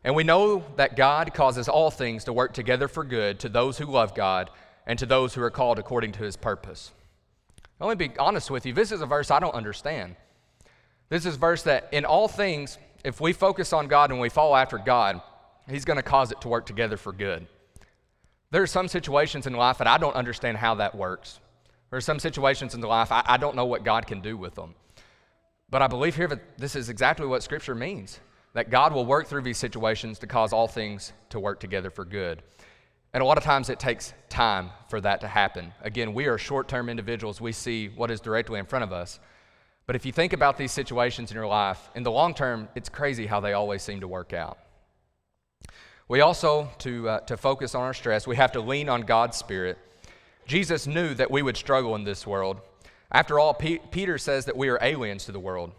And 0.02 0.14
we 0.14 0.25
know 0.25 0.64
that 0.76 0.97
God 0.97 1.35
causes 1.35 1.69
all 1.69 1.90
things 1.90 2.25
to 2.25 2.33
work 2.33 2.54
together 2.54 2.88
for 2.88 3.04
good 3.04 3.38
to 3.40 3.49
those 3.49 3.78
who 3.78 3.85
love 3.85 4.14
God 4.14 4.50
and 4.87 4.99
to 4.99 5.07
those 5.07 5.35
who 5.35 5.42
are 5.42 5.50
called 5.50 5.78
according 5.78 6.12
to 6.12 6.25
his 6.25 6.37
purpose. 6.37 6.92
Let 7.78 7.99
me 7.99 8.09
be 8.09 8.19
honest 8.19 8.50
with 8.50 8.66
you, 8.66 8.73
this 8.73 8.92
is 8.92 9.00
a 9.00 9.07
verse 9.07 9.30
I 9.30 9.40
don't 9.40 9.54
understand. 9.54 10.16
This 11.09 11.26
is 11.26 11.37
a 11.37 11.38
verse 11.38 11.62
that 11.64 11.88
in 11.92 12.04
all 12.04 12.28
things, 12.28 12.78
if 13.04 13.21
we 13.21 13.33
focus 13.33 13.73
on 13.73 13.88
God 13.88 14.11
and 14.11 14.21
we 14.21 14.28
follow 14.28 14.54
after 14.54 14.78
God, 14.78 15.21
he's 15.69 15.85
going 15.85 15.97
to 15.97 16.02
cause 16.02 16.30
it 16.30 16.40
to 16.42 16.49
work 16.49 16.66
together 16.66 16.97
for 16.97 17.12
good. 17.12 17.47
There 18.50 18.62
are 18.62 18.66
some 18.66 18.88
situations 18.88 19.47
in 19.47 19.52
life 19.52 19.78
that 19.78 19.87
I 19.87 19.99
don't 19.99 20.16
understand 20.16 20.57
how 20.57 20.76
that 20.76 20.95
works. 20.95 21.40
There 21.90 21.97
are 21.97 22.02
some 22.02 22.19
situations 22.19 22.75
in 22.75 22.80
life 22.80 23.12
I, 23.12 23.23
I 23.26 23.37
don't 23.37 23.57
know 23.57 23.66
what 23.66 23.85
God 23.85 24.07
can 24.07 24.21
do 24.21 24.37
with 24.37 24.54
them. 24.54 24.75
But 25.69 25.83
I 25.83 25.87
believe 25.87 26.16
here 26.16 26.26
that 26.26 26.59
this 26.59 26.75
is 26.75 26.88
exactly 26.88 27.26
what 27.26 27.42
Scripture 27.42 27.75
means 27.75 28.19
that 28.52 28.71
God 28.71 28.92
will 28.92 29.07
work 29.07 29.26
through 29.26 29.42
these 29.42 29.59
situations 29.59 30.19
to 30.19 30.26
cause 30.26 30.52
all 30.52 30.66
things 30.66 31.12
to 31.30 31.38
work 31.38 31.61
together 31.61 31.90
for 31.90 32.04
good. 32.04 32.42
And 33.12 33.23
a 33.23 33.26
lot 33.26 33.38
of 33.38 33.45
times 33.45 33.71
it 33.71 33.80
takes 33.80 34.12
time 34.28 34.71
for 34.88 35.00
that 35.00 35.21
to 35.23 35.28
happen. 35.28 35.73
Again, 35.83 36.14
we 36.14 36.26
are 36.26 36.38
short 36.38 36.69
term 36.69 36.88
individuals. 36.88 37.40
We 37.40 37.52
see 37.52 37.88
what 37.88 38.11
is 38.11 38.21
directly 38.21 38.59
in 38.59 38.66
front 38.66 38.85
of 38.85 38.92
us. 38.92 39.19
But 39.87 39.97
if 39.97 40.07
you 40.07 40.12
think 40.12 40.33
about 40.33 40.57
these 40.57 40.71
situations 40.71 41.33
in 41.33 41.35
your 41.35 41.49
life, 41.49 41.90
in 41.97 42.04
the 42.04 42.12
long 42.12 42.35
term, 42.35 42.69
it's 42.76 42.88
crazy 42.88 43.26
how 43.26 43.40
they 43.40 43.54
always 43.54 43.83
seem 43.83 44.00
to 44.00 44.09
work 44.09 44.33
out. 44.33 44.59
We 46.07 46.21
also, 46.21 46.71
to, 46.78 47.09
uh, 47.09 47.21
to 47.21 47.37
focus 47.37 47.75
on 47.75 47.83
our 47.83 47.95
stress, 47.95 48.26
we 48.26 48.37
have 48.37 48.52
to 48.52 48.61
lean 48.61 48.88
on 48.88 49.02
God's 49.02 49.37
Spirit. 49.37 49.78
Jesus 50.47 50.87
knew 50.87 51.14
that 51.14 51.30
we 51.30 51.42
would 51.42 51.57
struggle 51.57 51.95
in 51.95 52.04
this 52.04 52.26
world. 52.26 52.61
After 53.12 53.38
all, 53.38 53.54
P- 53.54 53.80
Peter 53.90 54.19
says 54.19 54.45
that 54.45 54.57
we 54.57 54.69
are 54.69 54.78
aliens 54.83 55.25
to 55.25 55.33
the 55.33 55.40
world. 55.40 55.73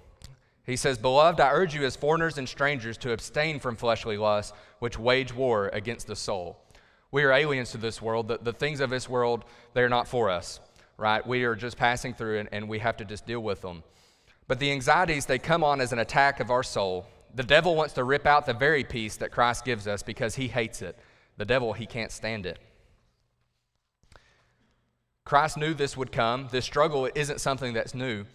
He 0.65 0.75
says, 0.75 0.97
Beloved, 0.97 1.39
I 1.39 1.51
urge 1.51 1.73
you 1.73 1.83
as 1.85 1.95
foreigners 1.95 2.37
and 2.37 2.47
strangers 2.47 2.97
to 2.99 3.13
abstain 3.13 3.59
from 3.59 3.75
fleshly 3.75 4.17
lusts, 4.17 4.53
which 4.79 4.99
wage 4.99 5.33
war 5.33 5.69
against 5.73 6.07
the 6.07 6.15
soul. 6.15 6.59
We 7.11 7.23
are 7.23 7.31
aliens 7.31 7.71
to 7.71 7.77
this 7.77 8.01
world. 8.01 8.27
The, 8.27 8.37
the 8.37 8.53
things 8.53 8.79
of 8.79 8.89
this 8.89 9.09
world, 9.09 9.43
they're 9.73 9.89
not 9.89 10.07
for 10.07 10.29
us, 10.29 10.59
right? 10.97 11.25
We 11.25 11.43
are 11.43 11.55
just 11.55 11.77
passing 11.77 12.13
through 12.13 12.39
and, 12.39 12.49
and 12.51 12.69
we 12.69 12.79
have 12.79 12.97
to 12.97 13.05
just 13.05 13.25
deal 13.25 13.41
with 13.41 13.61
them. 13.61 13.83
But 14.47 14.59
the 14.59 14.71
anxieties, 14.71 15.25
they 15.25 15.39
come 15.39 15.63
on 15.63 15.81
as 15.81 15.93
an 15.93 15.99
attack 15.99 16.39
of 16.39 16.51
our 16.51 16.63
soul. 16.63 17.07
The 17.33 17.43
devil 17.43 17.75
wants 17.75 17.93
to 17.95 18.03
rip 18.03 18.25
out 18.25 18.45
the 18.45 18.53
very 18.53 18.83
peace 18.83 19.17
that 19.17 19.31
Christ 19.31 19.65
gives 19.65 19.87
us 19.87 20.03
because 20.03 20.35
he 20.35 20.47
hates 20.47 20.81
it. 20.81 20.97
The 21.37 21.45
devil, 21.45 21.73
he 21.73 21.85
can't 21.85 22.11
stand 22.11 22.45
it. 22.45 22.59
Christ 25.23 25.57
knew 25.57 25.73
this 25.73 25.95
would 25.95 26.11
come. 26.11 26.49
This 26.51 26.65
struggle 26.65 27.09
isn't 27.15 27.39
something 27.39 27.73
that's 27.73 27.93
new. 27.93 28.25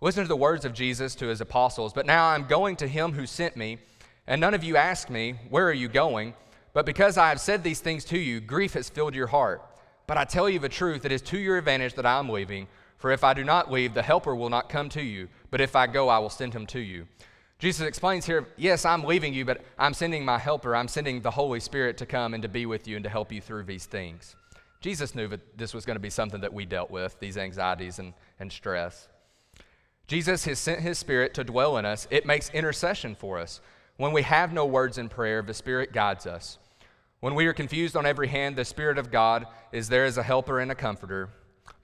Listen 0.00 0.22
to 0.22 0.28
the 0.28 0.36
words 0.36 0.64
of 0.64 0.74
Jesus 0.74 1.14
to 1.16 1.26
his 1.26 1.40
apostles. 1.40 1.92
But 1.92 2.06
now 2.06 2.28
I'm 2.28 2.46
going 2.46 2.76
to 2.76 2.86
him 2.86 3.12
who 3.12 3.26
sent 3.26 3.56
me, 3.56 3.78
and 4.26 4.40
none 4.40 4.54
of 4.54 4.62
you 4.62 4.76
ask 4.76 5.10
me, 5.10 5.34
Where 5.50 5.66
are 5.66 5.72
you 5.72 5.88
going? 5.88 6.34
But 6.72 6.86
because 6.86 7.18
I 7.18 7.30
have 7.30 7.40
said 7.40 7.64
these 7.64 7.80
things 7.80 8.04
to 8.06 8.18
you, 8.18 8.40
grief 8.40 8.74
has 8.74 8.88
filled 8.88 9.14
your 9.14 9.26
heart. 9.26 9.62
But 10.06 10.16
I 10.16 10.24
tell 10.24 10.48
you 10.48 10.58
the 10.58 10.68
truth, 10.68 11.04
it 11.04 11.12
is 11.12 11.22
to 11.22 11.38
your 11.38 11.58
advantage 11.58 11.94
that 11.94 12.06
I 12.06 12.18
am 12.18 12.28
leaving. 12.28 12.68
For 12.96 13.10
if 13.10 13.24
I 13.24 13.34
do 13.34 13.44
not 13.44 13.70
leave, 13.70 13.94
the 13.94 14.02
Helper 14.02 14.34
will 14.34 14.50
not 14.50 14.68
come 14.68 14.88
to 14.90 15.02
you. 15.02 15.28
But 15.50 15.60
if 15.60 15.74
I 15.74 15.86
go, 15.86 16.08
I 16.08 16.18
will 16.18 16.30
send 16.30 16.54
him 16.54 16.66
to 16.66 16.80
you. 16.80 17.06
Jesus 17.58 17.86
explains 17.86 18.24
here, 18.24 18.46
Yes, 18.56 18.84
I'm 18.84 19.02
leaving 19.02 19.34
you, 19.34 19.44
but 19.44 19.62
I'm 19.78 19.94
sending 19.94 20.24
my 20.24 20.38
Helper. 20.38 20.76
I'm 20.76 20.88
sending 20.88 21.20
the 21.20 21.30
Holy 21.32 21.60
Spirit 21.60 21.96
to 21.98 22.06
come 22.06 22.34
and 22.34 22.42
to 22.42 22.48
be 22.48 22.66
with 22.66 22.86
you 22.86 22.96
and 22.96 23.02
to 23.02 23.10
help 23.10 23.32
you 23.32 23.40
through 23.40 23.64
these 23.64 23.86
things. 23.86 24.36
Jesus 24.80 25.16
knew 25.16 25.26
that 25.26 25.58
this 25.58 25.74
was 25.74 25.84
going 25.84 25.96
to 25.96 26.00
be 26.00 26.10
something 26.10 26.40
that 26.40 26.52
we 26.52 26.64
dealt 26.64 26.90
with, 26.90 27.18
these 27.18 27.36
anxieties 27.36 27.98
and, 27.98 28.14
and 28.38 28.52
stress. 28.52 29.08
Jesus 30.08 30.46
has 30.46 30.58
sent 30.58 30.80
his 30.80 30.98
Spirit 30.98 31.34
to 31.34 31.44
dwell 31.44 31.76
in 31.76 31.84
us. 31.84 32.08
It 32.10 32.24
makes 32.24 32.48
intercession 32.50 33.14
for 33.14 33.38
us. 33.38 33.60
When 33.98 34.12
we 34.12 34.22
have 34.22 34.54
no 34.54 34.64
words 34.64 34.96
in 34.96 35.10
prayer, 35.10 35.42
the 35.42 35.52
Spirit 35.52 35.92
guides 35.92 36.26
us. 36.26 36.58
When 37.20 37.34
we 37.34 37.46
are 37.46 37.52
confused 37.52 37.94
on 37.94 38.06
every 38.06 38.28
hand, 38.28 38.56
the 38.56 38.64
Spirit 38.64 38.96
of 38.96 39.10
God 39.10 39.46
is 39.70 39.90
there 39.90 40.06
as 40.06 40.16
a 40.16 40.22
helper 40.22 40.60
and 40.60 40.70
a 40.70 40.74
comforter. 40.74 41.28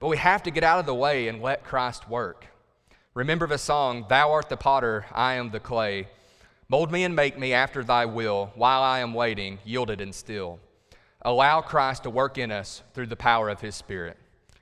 But 0.01 0.09
we 0.09 0.17
have 0.17 0.43
to 0.45 0.51
get 0.51 0.65
out 0.65 0.79
of 0.79 0.87
the 0.87 0.95
way 0.95 1.29
and 1.29 1.43
let 1.43 1.65
Christ 1.65 2.09
work. 2.09 2.47
Remember 3.13 3.47
the 3.47 3.59
song, 3.59 4.07
Thou 4.09 4.33
art 4.33 4.49
the 4.49 4.57
potter, 4.57 5.05
I 5.13 5.35
am 5.35 5.51
the 5.51 5.61
clay. 5.61 6.09
Mold 6.71 6.91
me 6.91 7.05
and 7.05 7.15
make 7.15 7.39
me 7.39 7.53
after 7.53 7.85
thy 7.85 8.07
will, 8.07 8.53
while 8.55 8.83
I 8.83 9.01
am 9.01 9.13
waiting, 9.13 9.59
yielded 9.67 10.01
and 10.01 10.15
still. 10.15 10.61
Allow 11.21 11.61
Christ 11.61 12.05
to 12.05 12.11
work 12.11 12.39
in 12.39 12.51
us 12.51 12.83
through 12.95 13.09
the 13.09 13.17
power 13.17 13.51
of 13.51 13.61
his 13.61 13.75
Spirit. 13.75 14.17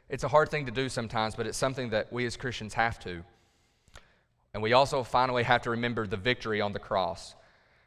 It's 0.09 0.25
a 0.25 0.28
hard 0.28 0.50
thing 0.50 0.66
to 0.66 0.73
do 0.73 0.88
sometimes, 0.88 1.37
but 1.37 1.47
it's 1.47 1.57
something 1.57 1.90
that 1.90 2.12
we 2.12 2.26
as 2.26 2.37
Christians 2.37 2.75
have 2.75 2.99
to. 3.00 3.23
And 4.54 4.62
we 4.62 4.73
also 4.73 5.02
finally 5.02 5.44
have 5.44 5.62
to 5.62 5.71
remember 5.71 6.06
the 6.06 6.16
victory 6.16 6.61
on 6.61 6.73
the 6.73 6.78
cross. 6.78 7.35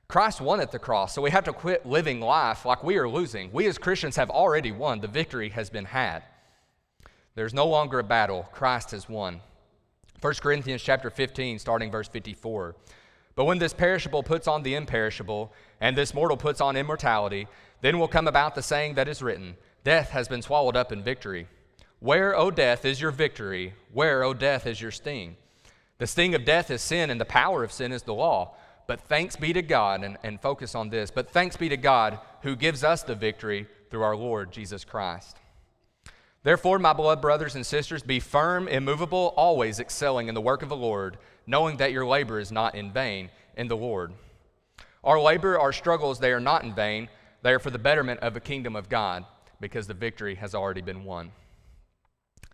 Christ 0.07 0.41
won 0.41 0.59
at 0.59 0.71
the 0.71 0.79
cross, 0.79 1.13
so 1.13 1.21
we 1.21 1.31
have 1.31 1.43
to 1.45 1.53
quit 1.53 1.85
living 1.85 2.19
life 2.19 2.65
like 2.65 2.83
we 2.83 2.97
are 2.97 3.09
losing. 3.09 3.51
We 3.51 3.67
as 3.67 3.77
Christians 3.77 4.15
have 4.15 4.29
already 4.29 4.71
won. 4.71 4.99
The 4.99 5.07
victory 5.07 5.49
has 5.49 5.69
been 5.69 5.85
had. 5.85 6.23
There's 7.35 7.53
no 7.53 7.67
longer 7.67 7.99
a 7.99 8.03
battle. 8.03 8.47
Christ 8.51 8.91
has 8.91 9.09
won. 9.09 9.41
1 10.21 10.33
Corinthians 10.35 10.81
chapter 10.81 11.09
15, 11.09 11.59
starting 11.59 11.91
verse 11.91 12.07
54. 12.07 12.75
But 13.35 13.45
when 13.45 13.59
this 13.59 13.73
perishable 13.73 14.23
puts 14.23 14.47
on 14.47 14.63
the 14.63 14.75
imperishable, 14.75 15.51
and 15.81 15.95
this 15.95 16.13
mortal 16.13 16.37
puts 16.37 16.61
on 16.61 16.77
immortality, 16.77 17.47
then 17.81 17.99
will 17.99 18.07
come 18.07 18.27
about 18.27 18.55
the 18.55 18.63
saying 18.63 18.95
that 18.95 19.07
is 19.07 19.21
written 19.21 19.55
Death 19.83 20.09
has 20.09 20.27
been 20.27 20.41
swallowed 20.41 20.75
up 20.75 20.91
in 20.91 21.03
victory. 21.03 21.47
Where, 21.99 22.35
O 22.35 22.49
death, 22.49 22.85
is 22.85 23.01
your 23.01 23.11
victory? 23.11 23.73
Where, 23.91 24.23
O 24.23 24.33
death, 24.33 24.65
is 24.65 24.81
your 24.81 24.91
sting? 24.91 25.35
The 25.97 26.07
sting 26.07 26.35
of 26.35 26.45
death 26.45 26.69
is 26.69 26.81
sin, 26.81 27.09
and 27.09 27.19
the 27.21 27.25
power 27.25 27.63
of 27.63 27.71
sin 27.71 27.91
is 27.91 28.03
the 28.03 28.13
law. 28.13 28.55
But 28.87 29.01
thanks 29.01 29.35
be 29.35 29.53
to 29.53 29.61
God, 29.61 30.03
and, 30.03 30.17
and 30.23 30.39
focus 30.39 30.75
on 30.75 30.89
this, 30.89 31.09
but 31.09 31.31
thanks 31.31 31.57
be 31.57 31.69
to 31.69 31.77
God 31.77 32.19
who 32.41 32.55
gives 32.55 32.83
us 32.83 33.01
the 33.01 33.15
victory 33.15 33.67
through 33.89 34.03
our 34.03 34.15
Lord 34.15 34.51
Jesus 34.51 34.83
Christ. 34.83 35.37
Therefore, 36.43 36.77
my 36.77 36.93
beloved 36.93 37.21
brothers 37.21 37.55
and 37.55 37.65
sisters, 37.65 38.03
be 38.03 38.19
firm, 38.19 38.67
immovable, 38.67 39.33
always 39.35 39.79
excelling 39.79 40.27
in 40.27 40.35
the 40.35 40.41
work 40.41 40.61
of 40.61 40.69
the 40.69 40.75
Lord, 40.75 41.17
knowing 41.47 41.77
that 41.77 41.91
your 41.91 42.05
labor 42.05 42.39
is 42.39 42.51
not 42.51 42.75
in 42.75 42.91
vain 42.91 43.31
in 43.57 43.67
the 43.67 43.77
Lord. 43.77 44.13
Our 45.03 45.19
labor, 45.19 45.59
our 45.59 45.73
struggles, 45.73 46.19
they 46.19 46.31
are 46.31 46.39
not 46.39 46.63
in 46.63 46.75
vain. 46.75 47.09
They 47.41 47.53
are 47.53 47.59
for 47.59 47.71
the 47.71 47.79
betterment 47.79 48.19
of 48.19 48.35
the 48.35 48.39
kingdom 48.39 48.75
of 48.75 48.89
God, 48.89 49.25
because 49.59 49.87
the 49.87 49.95
victory 49.95 50.35
has 50.35 50.53
already 50.53 50.81
been 50.81 51.03
won. 51.03 51.31
I 52.43 52.47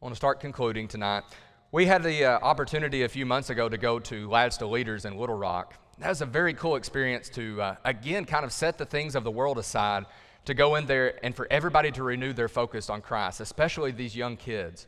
want 0.00 0.12
to 0.12 0.16
start 0.16 0.40
concluding 0.40 0.88
tonight. 0.88 1.24
We 1.70 1.84
had 1.84 2.02
the 2.02 2.24
uh, 2.24 2.38
opportunity 2.38 3.02
a 3.02 3.10
few 3.10 3.26
months 3.26 3.50
ago 3.50 3.68
to 3.68 3.76
go 3.76 3.98
to 3.98 4.30
Lads 4.30 4.56
to 4.56 4.66
Leaders 4.66 5.04
in 5.04 5.18
Little 5.18 5.36
Rock. 5.36 5.74
That 5.98 6.08
was 6.08 6.22
a 6.22 6.26
very 6.26 6.54
cool 6.54 6.76
experience 6.76 7.28
to, 7.30 7.60
uh, 7.60 7.76
again, 7.84 8.24
kind 8.24 8.46
of 8.46 8.52
set 8.52 8.78
the 8.78 8.86
things 8.86 9.14
of 9.14 9.22
the 9.22 9.30
world 9.30 9.58
aside, 9.58 10.06
to 10.46 10.54
go 10.54 10.76
in 10.76 10.86
there 10.86 11.22
and 11.22 11.36
for 11.36 11.46
everybody 11.50 11.90
to 11.90 12.02
renew 12.02 12.32
their 12.32 12.48
focus 12.48 12.88
on 12.88 13.02
Christ, 13.02 13.40
especially 13.40 13.90
these 13.90 14.16
young 14.16 14.38
kids. 14.38 14.86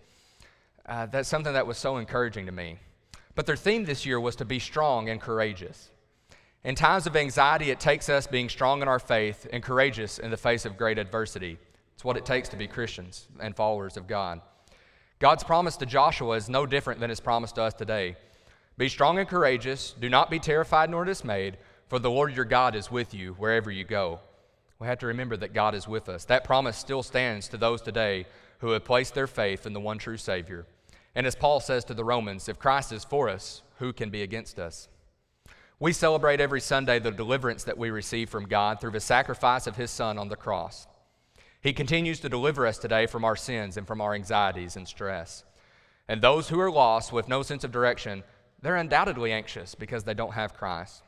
Uh, 0.86 1.04
that's 1.04 1.28
something 1.28 1.52
that 1.52 1.66
was 1.66 1.76
so 1.76 1.98
encouraging 1.98 2.46
to 2.46 2.52
me. 2.52 2.78
But 3.34 3.44
their 3.44 3.56
theme 3.56 3.84
this 3.84 4.06
year 4.06 4.18
was 4.18 4.34
to 4.36 4.46
be 4.46 4.58
strong 4.58 5.10
and 5.10 5.20
courageous. 5.20 5.90
In 6.64 6.76
times 6.76 7.06
of 7.06 7.14
anxiety, 7.14 7.70
it 7.70 7.78
takes 7.78 8.08
us 8.08 8.26
being 8.26 8.48
strong 8.48 8.80
in 8.80 8.88
our 8.88 8.98
faith 8.98 9.46
and 9.52 9.62
courageous 9.62 10.18
in 10.18 10.30
the 10.30 10.38
face 10.38 10.64
of 10.64 10.78
great 10.78 10.96
adversity. 10.96 11.58
It's 11.92 12.06
what 12.06 12.16
it 12.16 12.24
takes 12.24 12.48
to 12.48 12.56
be 12.56 12.66
Christians 12.66 13.28
and 13.38 13.54
followers 13.54 13.98
of 13.98 14.06
God. 14.06 14.40
God's 15.20 15.44
promise 15.44 15.76
to 15.76 15.84
Joshua 15.84 16.36
is 16.36 16.48
no 16.48 16.64
different 16.64 16.98
than 16.98 17.10
his 17.10 17.20
promise 17.20 17.52
to 17.52 17.62
us 17.62 17.74
today. 17.74 18.16
Be 18.78 18.88
strong 18.88 19.18
and 19.18 19.28
courageous. 19.28 19.94
Do 20.00 20.08
not 20.08 20.30
be 20.30 20.38
terrified 20.38 20.88
nor 20.88 21.04
dismayed, 21.04 21.58
for 21.88 21.98
the 21.98 22.10
Lord 22.10 22.34
your 22.34 22.46
God 22.46 22.74
is 22.74 22.90
with 22.90 23.12
you 23.12 23.34
wherever 23.34 23.70
you 23.70 23.84
go. 23.84 24.20
We 24.78 24.86
have 24.86 24.98
to 25.00 25.06
remember 25.06 25.36
that 25.36 25.52
God 25.52 25.74
is 25.74 25.86
with 25.86 26.08
us. 26.08 26.24
That 26.24 26.42
promise 26.42 26.78
still 26.78 27.02
stands 27.02 27.48
to 27.48 27.58
those 27.58 27.82
today 27.82 28.24
who 28.60 28.70
have 28.70 28.86
placed 28.86 29.14
their 29.14 29.26
faith 29.26 29.66
in 29.66 29.74
the 29.74 29.80
one 29.80 29.98
true 29.98 30.16
Savior. 30.16 30.64
And 31.14 31.26
as 31.26 31.34
Paul 31.34 31.60
says 31.60 31.84
to 31.84 31.94
the 31.94 32.04
Romans, 32.04 32.48
if 32.48 32.58
Christ 32.58 32.90
is 32.90 33.04
for 33.04 33.28
us, 33.28 33.60
who 33.76 33.92
can 33.92 34.08
be 34.08 34.22
against 34.22 34.58
us? 34.58 34.88
We 35.78 35.92
celebrate 35.92 36.40
every 36.40 36.62
Sunday 36.62 36.98
the 36.98 37.10
deliverance 37.10 37.64
that 37.64 37.76
we 37.76 37.90
receive 37.90 38.30
from 38.30 38.48
God 38.48 38.80
through 38.80 38.92
the 38.92 39.00
sacrifice 39.00 39.66
of 39.66 39.76
His 39.76 39.90
Son 39.90 40.16
on 40.16 40.28
the 40.28 40.36
cross. 40.36 40.86
He 41.60 41.72
continues 41.74 42.20
to 42.20 42.28
deliver 42.28 42.66
us 42.66 42.78
today 42.78 43.06
from 43.06 43.24
our 43.24 43.36
sins 43.36 43.76
and 43.76 43.86
from 43.86 44.00
our 44.00 44.14
anxieties 44.14 44.76
and 44.76 44.88
stress. 44.88 45.44
And 46.08 46.22
those 46.22 46.48
who 46.48 46.58
are 46.58 46.70
lost 46.70 47.12
with 47.12 47.28
no 47.28 47.42
sense 47.42 47.64
of 47.64 47.70
direction, 47.70 48.24
they're 48.62 48.76
undoubtedly 48.76 49.32
anxious 49.32 49.74
because 49.74 50.04
they 50.04 50.14
don't 50.14 50.32
have 50.32 50.54
Christ. 50.54 51.02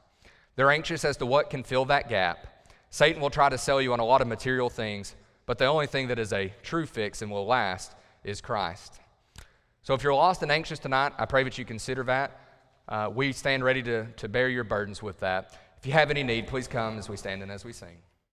They're 0.54 0.71
anxious 0.71 1.04
as 1.04 1.16
to 1.18 1.26
what 1.26 1.50
can 1.50 1.62
fill 1.62 1.87
that 1.87 2.09
gap. 2.09 2.68
Satan 2.90 3.22
will 3.22 3.31
try 3.31 3.48
to 3.48 3.57
sell 3.57 3.81
you 3.81 3.94
on 3.94 4.00
a 4.00 4.05
lot 4.05 4.20
of 4.20 4.29
material 4.29 4.68
things, 4.68 5.16
but 5.46 5.57
the 5.57 5.64
only 5.64 5.87
thing 5.87 6.09
that 6.09 6.18
is 6.18 6.33
a 6.33 6.53
true 6.62 6.85
fix 6.85 7.22
and 7.22 7.31
will 7.31 7.46
last 7.46 7.94
is 8.22 8.42
Christ. 8.42 9.00
So 9.83 9.94
if 9.94 10.03
you're 10.03 10.14
lost 10.14 10.42
and 10.42 10.53
anxious 10.53 10.79
tonight, 10.79 11.12
I 11.18 11.24
pray 11.24 11.42
that 11.44 11.57
you 11.57 11.64
consider 11.64 12.03
that. 12.05 12.38
Uh, 12.87 13.11
we 13.12 13.33
stand 13.33 13.64
ready 13.64 13.83
to, 13.85 14.07
to 14.07 14.29
bear 14.29 14.50
your 14.50 14.64
burdens 14.64 15.03
with 15.03 15.18
that. 15.20 15.59
If 15.79 15.87
you 15.87 15.92
have 15.94 16.11
any 16.11 16.22
need, 16.22 16.46
please 16.46 16.68
come 16.68 16.98
as 16.98 17.09
we 17.09 17.16
stand 17.16 17.42
and 17.42 17.50
as 17.50 17.64
we 17.64 17.72
sing. 17.72 17.96